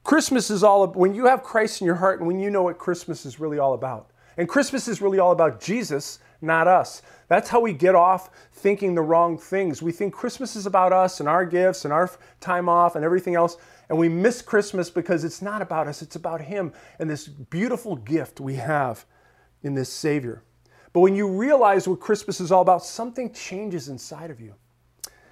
Christmas 0.03 0.51
is 0.51 0.63
all, 0.63 0.87
when 0.87 1.15
you 1.15 1.25
have 1.25 1.41
Christ 1.41 1.81
in 1.81 1.85
your 1.85 1.95
heart 1.95 2.19
and 2.19 2.27
when 2.27 2.39
you 2.39 2.51
know 2.51 2.63
what 2.63 2.77
Christmas 2.77 3.25
is 3.25 3.39
really 3.39 3.57
all 3.57 3.73
about. 3.73 4.11
And 4.37 4.47
Christmas 4.47 4.87
is 4.87 5.01
really 5.01 5.17
all 5.17 5.31
about 5.31 5.59
Jesus, 5.59 6.19
not 6.41 6.67
us. 6.67 7.01
That's 7.27 7.49
how 7.49 7.59
we 7.59 7.73
get 7.73 7.95
off 7.95 8.29
thinking 8.53 8.95
the 8.95 9.01
wrong 9.01 9.37
things. 9.37 9.81
We 9.81 9.91
think 9.91 10.13
Christmas 10.13 10.55
is 10.55 10.65
about 10.65 10.93
us 10.93 11.19
and 11.19 11.29
our 11.29 11.45
gifts 11.45 11.85
and 11.85 11.93
our 11.93 12.09
time 12.39 12.69
off 12.69 12.95
and 12.95 13.03
everything 13.03 13.35
else. 13.35 13.57
And 13.89 13.97
we 13.97 14.09
miss 14.09 14.41
Christmas 14.41 14.89
because 14.89 15.23
it's 15.23 15.41
not 15.41 15.61
about 15.61 15.87
us, 15.87 16.01
it's 16.01 16.15
about 16.15 16.41
Him 16.41 16.73
and 16.99 17.09
this 17.09 17.27
beautiful 17.27 17.95
gift 17.95 18.39
we 18.39 18.55
have 18.55 19.05
in 19.63 19.75
this 19.75 19.91
Savior. 19.91 20.43
But 20.93 21.01
when 21.01 21.15
you 21.15 21.27
realize 21.27 21.87
what 21.87 21.99
Christmas 21.99 22.39
is 22.39 22.51
all 22.51 22.61
about, 22.61 22.83
something 22.83 23.33
changes 23.33 23.89
inside 23.89 24.31
of 24.31 24.39
you. 24.39 24.55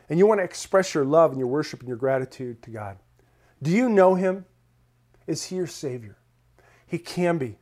And 0.09 0.19
you 0.19 0.27
want 0.27 0.39
to 0.39 0.43
express 0.43 0.93
your 0.93 1.05
love 1.05 1.31
and 1.31 1.39
your 1.39 1.47
worship 1.47 1.79
and 1.79 1.87
your 1.87 1.97
gratitude 1.97 2.61
to 2.63 2.69
God. 2.69 2.97
Do 3.61 3.71
you 3.71 3.89
know 3.89 4.15
Him? 4.15 4.45
Is 5.25 5.45
He 5.45 5.55
your 5.55 5.67
Savior? 5.67 6.17
He 6.85 6.97
can 6.97 7.37
be. 7.37 7.57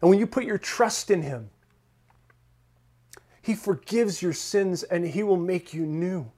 And 0.00 0.10
when 0.10 0.18
you 0.18 0.26
put 0.26 0.44
your 0.44 0.58
trust 0.58 1.10
in 1.10 1.22
Him, 1.22 1.50
He 3.48 3.54
forgives 3.54 4.20
your 4.20 4.34
sins 4.34 4.82
and 4.82 5.06
He 5.06 5.22
will 5.22 5.38
make 5.38 5.72
you 5.72 5.86
new. 5.86 6.30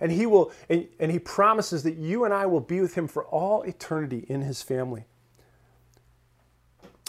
And 0.00 0.10
He 0.10 0.26
will, 0.26 0.50
and, 0.68 0.88
and 0.98 1.12
He 1.12 1.20
promises 1.20 1.84
that 1.84 1.94
you 1.94 2.24
and 2.24 2.34
I 2.34 2.46
will 2.46 2.58
be 2.58 2.80
with 2.80 2.94
Him 2.94 3.06
for 3.06 3.24
all 3.26 3.62
eternity 3.62 4.26
in 4.28 4.42
His 4.42 4.60
family. 4.60 5.04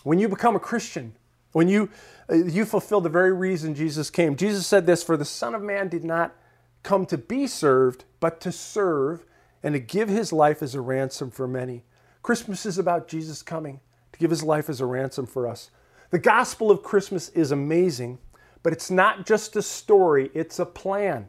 When 0.03 0.19
you 0.19 0.29
become 0.29 0.55
a 0.55 0.59
Christian, 0.59 1.15
when 1.53 1.67
you, 1.67 1.89
uh, 2.29 2.35
you 2.35 2.65
fulfill 2.65 3.01
the 3.01 3.09
very 3.09 3.33
reason 3.33 3.73
Jesus 3.73 4.11
came, 4.11 4.35
Jesus 4.35 4.67
said 4.67 4.85
this 4.85 5.01
For 5.01 5.17
the 5.17 5.25
Son 5.25 5.55
of 5.55 5.63
Man 5.63 5.87
did 5.87 6.03
not 6.03 6.35
come 6.83 7.07
to 7.07 7.17
be 7.17 7.47
served, 7.47 8.05
but 8.19 8.41
to 8.41 8.51
serve 8.51 9.25
and 9.63 9.73
to 9.73 9.79
give 9.79 10.07
His 10.07 10.31
life 10.31 10.61
as 10.61 10.75
a 10.75 10.81
ransom 10.81 11.31
for 11.31 11.47
many. 11.47 11.83
Christmas 12.21 12.63
is 12.67 12.77
about 12.77 13.07
Jesus 13.07 13.41
coming 13.41 13.79
to 14.13 14.19
give 14.19 14.29
His 14.29 14.43
life 14.43 14.69
as 14.69 14.81
a 14.81 14.85
ransom 14.85 15.25
for 15.25 15.47
us. 15.47 15.71
The 16.11 16.19
gospel 16.19 16.69
of 16.69 16.83
Christmas 16.83 17.29
is 17.29 17.51
amazing, 17.51 18.19
but 18.63 18.73
it's 18.73 18.91
not 18.91 19.25
just 19.25 19.55
a 19.55 19.61
story, 19.61 20.29
it's 20.33 20.59
a 20.59 20.65
plan. 20.65 21.27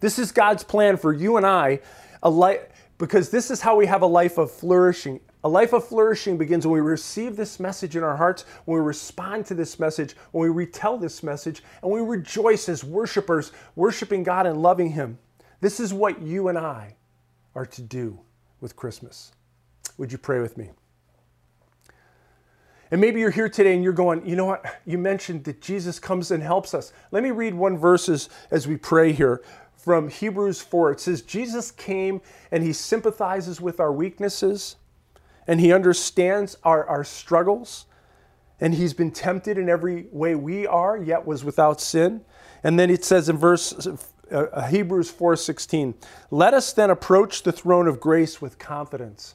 This 0.00 0.18
is 0.18 0.32
God's 0.32 0.64
plan 0.64 0.96
for 0.96 1.12
you 1.12 1.36
and 1.36 1.46
I, 1.46 1.80
a 2.22 2.30
life, 2.30 2.60
because 2.98 3.30
this 3.30 3.50
is 3.50 3.60
how 3.60 3.76
we 3.76 3.86
have 3.86 4.02
a 4.02 4.06
life 4.06 4.38
of 4.38 4.50
flourishing. 4.50 5.20
A 5.42 5.48
life 5.48 5.74
of 5.74 5.86
flourishing 5.86 6.38
begins 6.38 6.66
when 6.66 6.74
we 6.74 6.80
receive 6.80 7.36
this 7.36 7.60
message 7.60 7.96
in 7.96 8.02
our 8.02 8.16
hearts, 8.16 8.44
when 8.64 8.78
we 8.78 8.84
respond 8.84 9.44
to 9.46 9.54
this 9.54 9.78
message, 9.78 10.16
when 10.32 10.42
we 10.42 10.48
retell 10.54 10.96
this 10.96 11.22
message, 11.22 11.62
and 11.82 11.90
we 11.90 12.00
rejoice 12.00 12.68
as 12.68 12.82
worshipers, 12.82 13.52
worshiping 13.76 14.22
God 14.22 14.46
and 14.46 14.62
loving 14.62 14.90
Him. 14.90 15.18
This 15.60 15.80
is 15.80 15.92
what 15.92 16.22
you 16.22 16.48
and 16.48 16.56
I 16.56 16.96
are 17.54 17.66
to 17.66 17.82
do 17.82 18.20
with 18.60 18.74
Christmas. 18.74 19.32
Would 19.98 20.10
you 20.10 20.18
pray 20.18 20.40
with 20.40 20.56
me? 20.56 20.70
And 22.94 23.00
maybe 23.00 23.18
you're 23.18 23.32
here 23.32 23.48
today 23.48 23.74
and 23.74 23.82
you're 23.82 23.92
going, 23.92 24.24
you 24.24 24.36
know 24.36 24.44
what? 24.44 24.80
You 24.86 24.98
mentioned 24.98 25.42
that 25.46 25.60
Jesus 25.60 25.98
comes 25.98 26.30
and 26.30 26.40
helps 26.40 26.74
us. 26.74 26.92
Let 27.10 27.24
me 27.24 27.32
read 27.32 27.52
one 27.52 27.76
verses 27.76 28.28
as 28.52 28.68
we 28.68 28.76
pray 28.76 29.10
here 29.10 29.42
from 29.74 30.08
Hebrews 30.08 30.60
4. 30.60 30.92
It 30.92 31.00
says, 31.00 31.20
Jesus 31.20 31.72
came 31.72 32.20
and 32.52 32.62
he 32.62 32.72
sympathizes 32.72 33.60
with 33.60 33.80
our 33.80 33.90
weaknesses 33.90 34.76
and 35.48 35.58
he 35.58 35.72
understands 35.72 36.56
our, 36.62 36.86
our 36.86 37.02
struggles 37.02 37.86
and 38.60 38.72
he's 38.72 38.94
been 38.94 39.10
tempted 39.10 39.58
in 39.58 39.68
every 39.68 40.06
way 40.12 40.36
we 40.36 40.64
are, 40.64 40.96
yet 40.96 41.26
was 41.26 41.42
without 41.42 41.80
sin. 41.80 42.20
And 42.62 42.78
then 42.78 42.90
it 42.90 43.04
says 43.04 43.28
in 43.28 43.36
verse 43.36 43.88
uh, 44.30 44.68
Hebrews 44.68 45.10
4:16, 45.10 45.94
"Let 46.30 46.54
us 46.54 46.72
then 46.72 46.90
approach 46.90 47.42
the 47.42 47.50
throne 47.50 47.88
of 47.88 47.98
grace 47.98 48.40
with 48.40 48.60
confidence." 48.60 49.34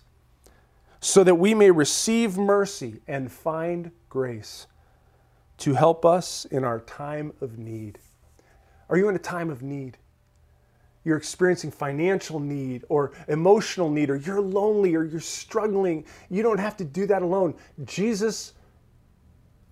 So 1.00 1.24
that 1.24 1.36
we 1.36 1.54
may 1.54 1.72
receive 1.72 2.38
mercy 2.38 3.02
and 3.08 3.32
find 3.32 3.92
grace 4.10 4.68
to 5.58 5.74
help 5.74 6.06
us 6.06 6.46
in 6.46 6.64
our 6.64 6.80
time 6.82 7.34
of 7.42 7.58
need. 7.58 8.00
Are 8.90 8.98
you 8.98 9.10
in 9.10 9.16
a 9.16 9.20
time 9.20 9.50
of 9.50 9.62
need? 9.62 9.98
You're 11.06 11.18
experiencing 11.18 11.72
financial 11.72 12.40
need 12.40 12.84
or 12.90 13.14
emotional 13.28 13.90
need, 13.90 14.10
or 14.10 14.18
you're 14.18 14.42
lonely 14.42 14.96
or 14.96 15.06
you're 15.06 15.20
struggling. 15.20 16.06
You 16.30 16.44
don't 16.44 16.60
have 16.60 16.76
to 16.78 16.86
do 16.86 17.06
that 17.08 17.22
alone. 17.22 17.56
Jesus 17.86 18.54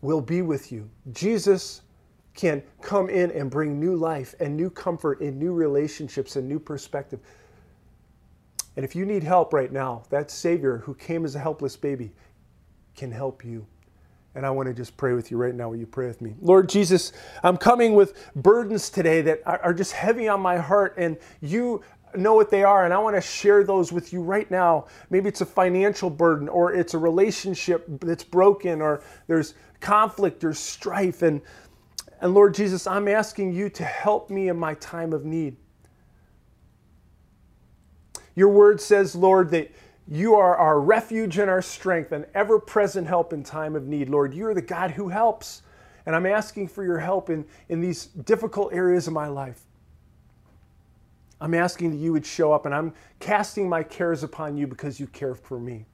will 0.02 0.22
be 0.22 0.42
with 0.42 0.72
you. 0.72 0.90
Jesus 1.12 1.82
can 2.34 2.64
come 2.82 3.10
in 3.10 3.32
and 3.32 3.50
bring 3.50 3.80
new 3.80 3.96
life 3.96 4.36
and 4.40 4.56
new 4.56 4.70
comfort 4.70 5.22
and 5.22 5.38
new 5.38 5.54
relationships 5.54 6.36
and 6.36 6.48
new 6.48 6.60
perspective. 6.60 7.20
And 8.78 8.86
if 8.86 8.96
you 8.96 9.06
need 9.08 9.24
help 9.24 9.54
right 9.54 9.72
now, 9.72 10.04
that 10.12 10.30
Savior 10.30 10.78
who 10.78 10.94
came 10.94 11.26
as 11.26 11.34
a 11.34 11.40
helpless 11.40 11.76
baby 11.76 12.12
can 12.96 13.12
help 13.12 13.44
you. 13.44 13.66
And 14.36 14.46
I 14.46 14.52
want 14.52 14.68
to 14.68 14.74
just 14.74 14.96
pray 14.96 15.14
with 15.14 15.32
you 15.32 15.38
right 15.38 15.56
now. 15.56 15.70
Will 15.70 15.78
you 15.78 15.88
pray 15.88 16.06
with 16.06 16.22
me? 16.22 16.36
Lord 16.40 16.70
Jesus, 16.70 17.12
I'm 17.42 17.58
coming 17.58 17.96
with 17.96 18.32
burdens 18.36 18.92
today 18.92 19.22
that 19.24 19.42
are 19.48 19.74
just 19.74 19.94
heavy 19.94 20.28
on 20.28 20.42
my 20.42 20.58
heart, 20.58 20.94
and 21.00 21.18
you 21.42 21.82
know 22.16 22.36
what 22.36 22.52
they 22.52 22.64
are, 22.64 22.86
and 22.86 22.94
I 22.94 23.00
want 23.00 23.16
to 23.16 23.22
share 23.22 23.64
those 23.64 23.92
with 23.92 24.14
you 24.14 24.22
right 24.22 24.50
now. 24.52 24.86
Maybe 25.10 25.28
it's 25.28 25.42
a 25.42 25.46
financial 25.46 26.12
burden, 26.12 26.48
or 26.48 26.72
it's 26.72 26.94
a 26.94 27.00
relationship 27.00 27.84
that's 28.02 28.24
broken, 28.24 28.80
or 28.80 29.02
there's 29.26 29.56
conflict 29.80 30.44
or 30.44 30.54
strife. 30.54 31.24
And, 31.24 31.42
and 32.22 32.36
Lord 32.36 32.54
Jesus, 32.54 32.86
I'm 32.86 33.08
asking 33.08 33.54
you 33.54 33.72
to 33.72 33.84
help 33.84 34.30
me 34.30 34.50
in 34.50 34.58
my 34.58 34.76
time 34.76 35.14
of 35.14 35.26
need. 35.26 35.58
Your 38.38 38.50
word 38.50 38.80
says, 38.80 39.16
Lord, 39.16 39.50
that 39.50 39.72
you 40.08 40.36
are 40.36 40.56
our 40.56 40.80
refuge 40.80 41.40
and 41.40 41.50
our 41.50 41.64
strength 41.64 42.12
and 42.12 42.28
ever 42.36 42.60
present 42.60 43.08
help 43.08 43.34
in 43.34 43.44
time 43.44 43.76
of 43.76 43.88
need. 43.88 44.10
Lord, 44.10 44.32
you're 44.32 44.54
the 44.54 44.62
God 44.62 44.92
who 44.92 45.10
helps. 45.10 45.64
And 46.06 46.16
I'm 46.16 46.28
asking 46.28 46.68
for 46.68 46.84
your 46.84 47.00
help 47.00 47.32
in, 47.32 47.46
in 47.68 47.82
these 47.82 48.06
difficult 48.06 48.74
areas 48.74 49.08
of 49.08 49.14
my 49.14 49.26
life. 49.26 49.62
I'm 51.42 51.56
asking 51.56 51.90
that 51.90 51.98
you 51.98 52.14
would 52.14 52.26
show 52.28 52.54
up, 52.54 52.68
and 52.68 52.76
I'm 52.76 52.94
casting 53.20 53.68
my 53.68 53.82
cares 53.82 54.22
upon 54.22 54.56
you 54.56 54.68
because 54.68 55.00
you 55.00 55.08
care 55.08 55.34
for 55.34 55.60
me. 55.60 55.86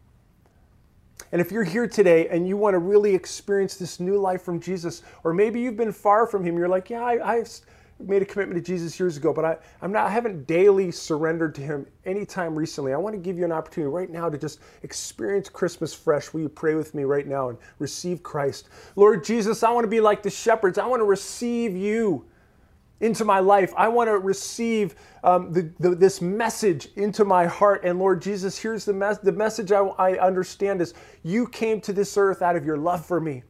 And 1.32 1.40
if 1.40 1.50
you're 1.50 1.64
here 1.64 1.88
today 1.88 2.28
and 2.28 2.46
you 2.46 2.58
want 2.58 2.74
to 2.74 2.80
really 2.80 3.16
experience 3.16 3.76
this 3.76 4.02
new 4.02 4.18
life 4.18 4.42
from 4.42 4.60
Jesus, 4.60 5.02
or 5.24 5.34
maybe 5.34 5.62
you've 5.62 5.78
been 5.78 5.94
far 5.94 6.28
from 6.28 6.44
Him, 6.44 6.58
you're 6.58 6.68
like, 6.68 6.90
yeah, 6.90 7.04
I, 7.04 7.38
I 7.38 7.44
made 8.08 8.22
a 8.22 8.26
commitment 8.26 8.64
to 8.64 8.72
Jesus 8.72 9.00
years 9.00 9.18
ago, 9.18 9.34
but 9.34 9.46
I, 9.46 9.58
I'm 9.82 9.92
not, 9.92 10.06
I 10.06 10.10
haven't 10.10 10.48
daily 10.48 10.92
surrendered 10.92 11.56
to 11.56 11.62
Him 11.62 11.86
anytime 12.06 12.56
recently. 12.56 12.94
I 12.94 12.98
want 12.98 13.16
to 13.16 13.20
give 13.20 13.38
you 13.38 13.46
an 13.46 13.52
opportunity 13.52 13.92
right 13.92 14.10
now 14.10 14.30
to 14.30 14.38
just 14.38 14.60
experience 14.84 15.50
Christmas 15.50 15.94
fresh. 15.94 16.34
Will 16.34 16.42
you 16.42 16.50
pray 16.50 16.76
with 16.76 16.94
me 16.94 17.04
right 17.04 17.28
now 17.28 17.50
and 17.50 17.58
receive 17.80 18.24
Christ? 18.24 18.70
Lord 18.96 19.24
Jesus, 19.24 19.64
I 19.64 19.72
want 19.72 19.84
to 19.86 19.90
be 19.90 20.02
like 20.02 20.24
the 20.24 20.30
shepherds. 20.30 20.78
I 20.78 20.86
want 20.86 21.00
to 21.00 21.06
receive 21.06 21.76
you 21.76 22.26
into 23.00 23.26
my 23.26 23.40
life. 23.40 23.74
I 23.76 23.90
want 23.90 24.08
to 24.08 24.18
receive 24.18 24.96
um, 25.24 25.52
the, 25.52 25.70
the, 25.80 25.94
this 25.94 26.22
message 26.22 26.88
into 26.96 27.26
my 27.26 27.46
heart. 27.46 27.82
And 27.84 28.00
Lord 28.00 28.22
Jesus, 28.22 28.58
here's 28.58 28.86
the, 28.86 28.94
mes- 28.94 29.20
the 29.20 29.32
message 29.32 29.72
I, 29.72 29.80
I 29.80 30.18
understand 30.20 30.82
is 30.82 30.94
you 31.22 31.48
came 31.48 31.82
to 31.82 31.94
this 31.94 32.18
earth 32.18 32.42
out 32.42 32.56
of 32.56 32.66
your 32.66 32.78
love 32.78 33.06
for 33.06 33.20
me. 33.20 33.44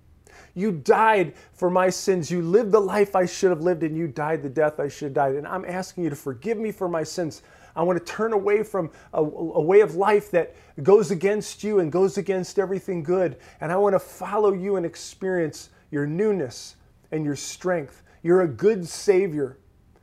You 0.55 0.71
died 0.71 1.33
for 1.53 1.69
my 1.69 1.89
sins. 1.89 2.29
You 2.29 2.41
lived 2.41 2.71
the 2.71 2.79
life 2.79 3.15
I 3.15 3.25
should 3.25 3.49
have 3.49 3.61
lived, 3.61 3.83
and 3.83 3.97
you 3.97 4.07
died 4.07 4.43
the 4.43 4.49
death 4.49 4.79
I 4.79 4.87
should 4.87 5.05
have 5.05 5.13
died. 5.13 5.35
And 5.35 5.47
I'm 5.47 5.65
asking 5.65 6.03
you 6.03 6.09
to 6.09 6.15
forgive 6.15 6.57
me 6.57 6.71
for 6.71 6.87
my 6.87 7.03
sins. 7.03 7.41
I 7.75 7.81
want 7.81 7.97
to 7.97 8.05
turn 8.05 8.33
away 8.33 8.61
from 8.61 8.91
a, 9.13 9.21
a 9.21 9.61
way 9.61 9.81
of 9.81 9.95
life 9.95 10.29
that 10.31 10.55
goes 10.83 11.09
against 11.09 11.63
you 11.63 11.79
and 11.79 11.91
goes 11.91 12.17
against 12.17 12.59
everything 12.59 13.01
good. 13.01 13.37
And 13.61 13.71
I 13.71 13.77
want 13.77 13.93
to 13.93 13.99
follow 13.99 14.53
you 14.53 14.75
and 14.75 14.85
experience 14.85 15.69
your 15.89 16.05
newness 16.05 16.75
and 17.11 17.25
your 17.25 17.35
strength. 17.35 18.03
You're 18.21 18.41
a 18.41 18.47
good 18.47 18.87
Savior. 18.87 19.57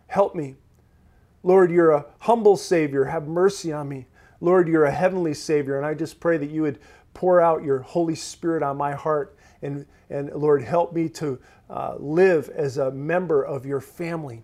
Help 0.09 0.35
me. 0.35 0.57
Lord, 1.43 1.71
you're 1.71 1.93
a 1.93 2.07
humble 2.19 2.57
Savior. 2.57 3.05
Have 3.05 3.29
mercy 3.29 3.73
on 3.73 3.89
me. 3.89 4.07
Lord, 4.41 4.69
you're 4.69 4.85
a 4.85 4.91
heavenly 4.91 5.35
Savior. 5.35 5.77
And 5.77 5.87
I 5.87 5.95
just 5.95 6.19
pray 6.19 6.39
that 6.39 6.51
you 6.51 6.63
would 6.63 6.81
pour 7.15 7.41
out 7.41 7.63
your 7.63 7.81
Holy 7.81 8.15
Spirit 8.15 8.63
on 8.63 8.77
my 8.77 8.95
heart. 8.95 9.37
And, 9.63 9.87
and 10.09 10.31
Lord, 10.33 10.63
help 10.63 10.93
me 10.93 11.09
to 11.11 11.39
uh, 11.69 11.95
live 11.99 12.49
as 12.51 12.79
a 12.79 12.91
member 12.91 13.43
of 13.43 13.67
your 13.67 13.81
family. 13.81 14.43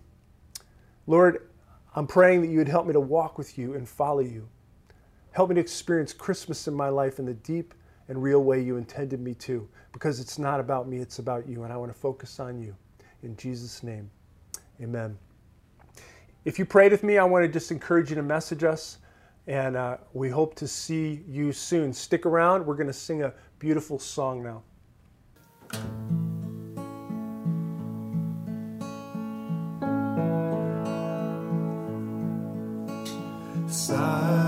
Lord, 1.07 1.49
I'm 1.95 2.05
praying 2.05 2.41
that 2.41 2.49
you 2.49 2.59
would 2.59 2.67
help 2.67 2.85
me 2.85 2.93
to 2.93 2.99
walk 2.99 3.37
with 3.37 3.57
you 3.57 3.73
and 3.73 3.87
follow 3.87 4.19
you. 4.19 4.47
Help 5.31 5.49
me 5.49 5.55
to 5.55 5.61
experience 5.61 6.13
Christmas 6.13 6.67
in 6.67 6.73
my 6.73 6.89
life 6.89 7.19
in 7.19 7.25
the 7.25 7.33
deep 7.33 7.73
and 8.07 8.21
real 8.21 8.43
way 8.43 8.61
you 8.61 8.77
intended 8.77 9.19
me 9.19 9.33
to, 9.33 9.67
because 9.91 10.19
it's 10.19 10.39
not 10.39 10.59
about 10.59 10.87
me, 10.87 10.97
it's 10.97 11.19
about 11.19 11.47
you. 11.47 11.63
And 11.63 11.73
I 11.73 11.77
want 11.77 11.91
to 11.91 11.99
focus 11.99 12.39
on 12.39 12.59
you. 12.59 12.75
In 13.23 13.35
Jesus' 13.35 13.83
name, 13.83 14.09
amen. 14.81 15.17
If 16.45 16.57
you 16.57 16.65
prayed 16.65 16.91
with 16.91 17.03
me, 17.03 17.17
I 17.17 17.23
want 17.23 17.43
to 17.43 17.49
just 17.49 17.71
encourage 17.71 18.09
you 18.09 18.15
to 18.15 18.23
message 18.23 18.63
us, 18.63 18.99
and 19.47 19.75
uh, 19.75 19.97
we 20.13 20.29
hope 20.29 20.55
to 20.55 20.67
see 20.67 21.23
you 21.27 21.51
soon. 21.51 21.91
Stick 21.91 22.25
around. 22.25 22.65
We're 22.65 22.75
going 22.75 22.87
to 22.87 22.93
sing 22.93 23.23
a 23.23 23.33
beautiful 23.59 23.99
song 23.99 24.43
now. 24.43 24.63
Silent 33.69 34.46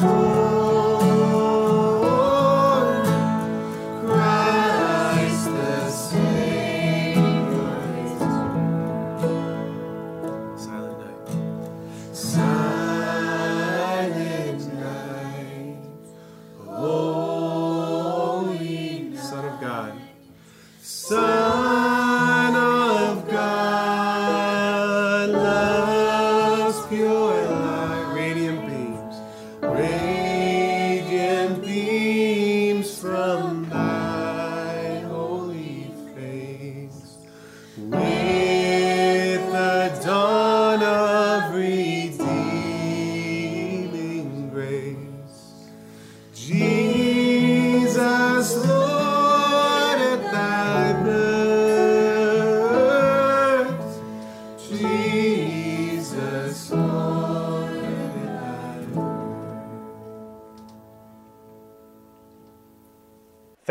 Savior 0.00 0.29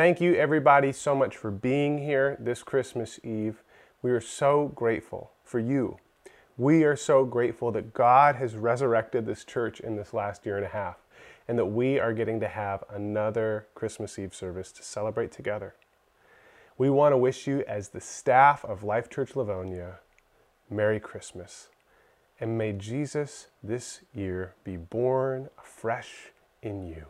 Thank 0.10 0.22
you, 0.22 0.34
everybody, 0.34 0.92
so 0.92 1.14
much 1.14 1.38
for 1.38 1.52
being 1.52 2.00
here 2.00 2.36
this 2.40 2.64
Christmas 2.64 3.20
Eve. 3.24 3.62
We 4.02 4.10
are 4.10 4.20
so 4.20 4.70
grateful 4.70 5.30
for 5.44 5.60
you. 5.60 6.00
We 6.58 6.84
are 6.84 6.96
so 6.96 7.26
grateful 7.26 7.72
that 7.74 7.94
God 7.94 8.36
has 8.38 8.56
resurrected 8.56 9.28
this 9.28 9.46
church 9.46 9.80
in 9.80 9.98
this 9.98 10.12
last 10.12 10.48
year 10.48 10.58
and 10.58 10.66
a 10.66 10.70
half, 10.70 10.96
and 11.48 11.60
that 11.60 11.68
we 11.68 12.00
are 12.00 12.12
getting 12.12 12.40
to 12.40 12.48
have 12.48 12.84
another 12.90 13.68
Christmas 13.76 14.18
Eve 14.18 14.34
service 14.34 14.72
to 14.72 14.84
celebrate 14.84 15.32
together. 15.32 15.76
We 16.76 16.90
want 16.90 17.14
to 17.14 17.18
wish 17.18 17.46
you, 17.46 17.64
as 17.68 17.90
the 17.90 18.02
staff 18.02 18.66
of 18.66 18.84
Life 18.84 19.12
Church 19.12 19.36
Livonia, 19.36 20.00
Merry 20.72 21.00
Christmas. 21.00 21.68
And 22.40 22.58
may 22.58 22.74
Jesus 22.74 23.50
this 23.62 24.00
year 24.12 24.56
be 24.64 24.76
born 24.76 25.50
afresh 25.60 26.32
in 26.64 26.82
you. 26.88 27.06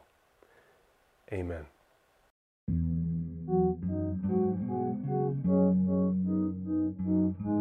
Amen. 1.31 1.67
Mm-hmm. 7.29 7.58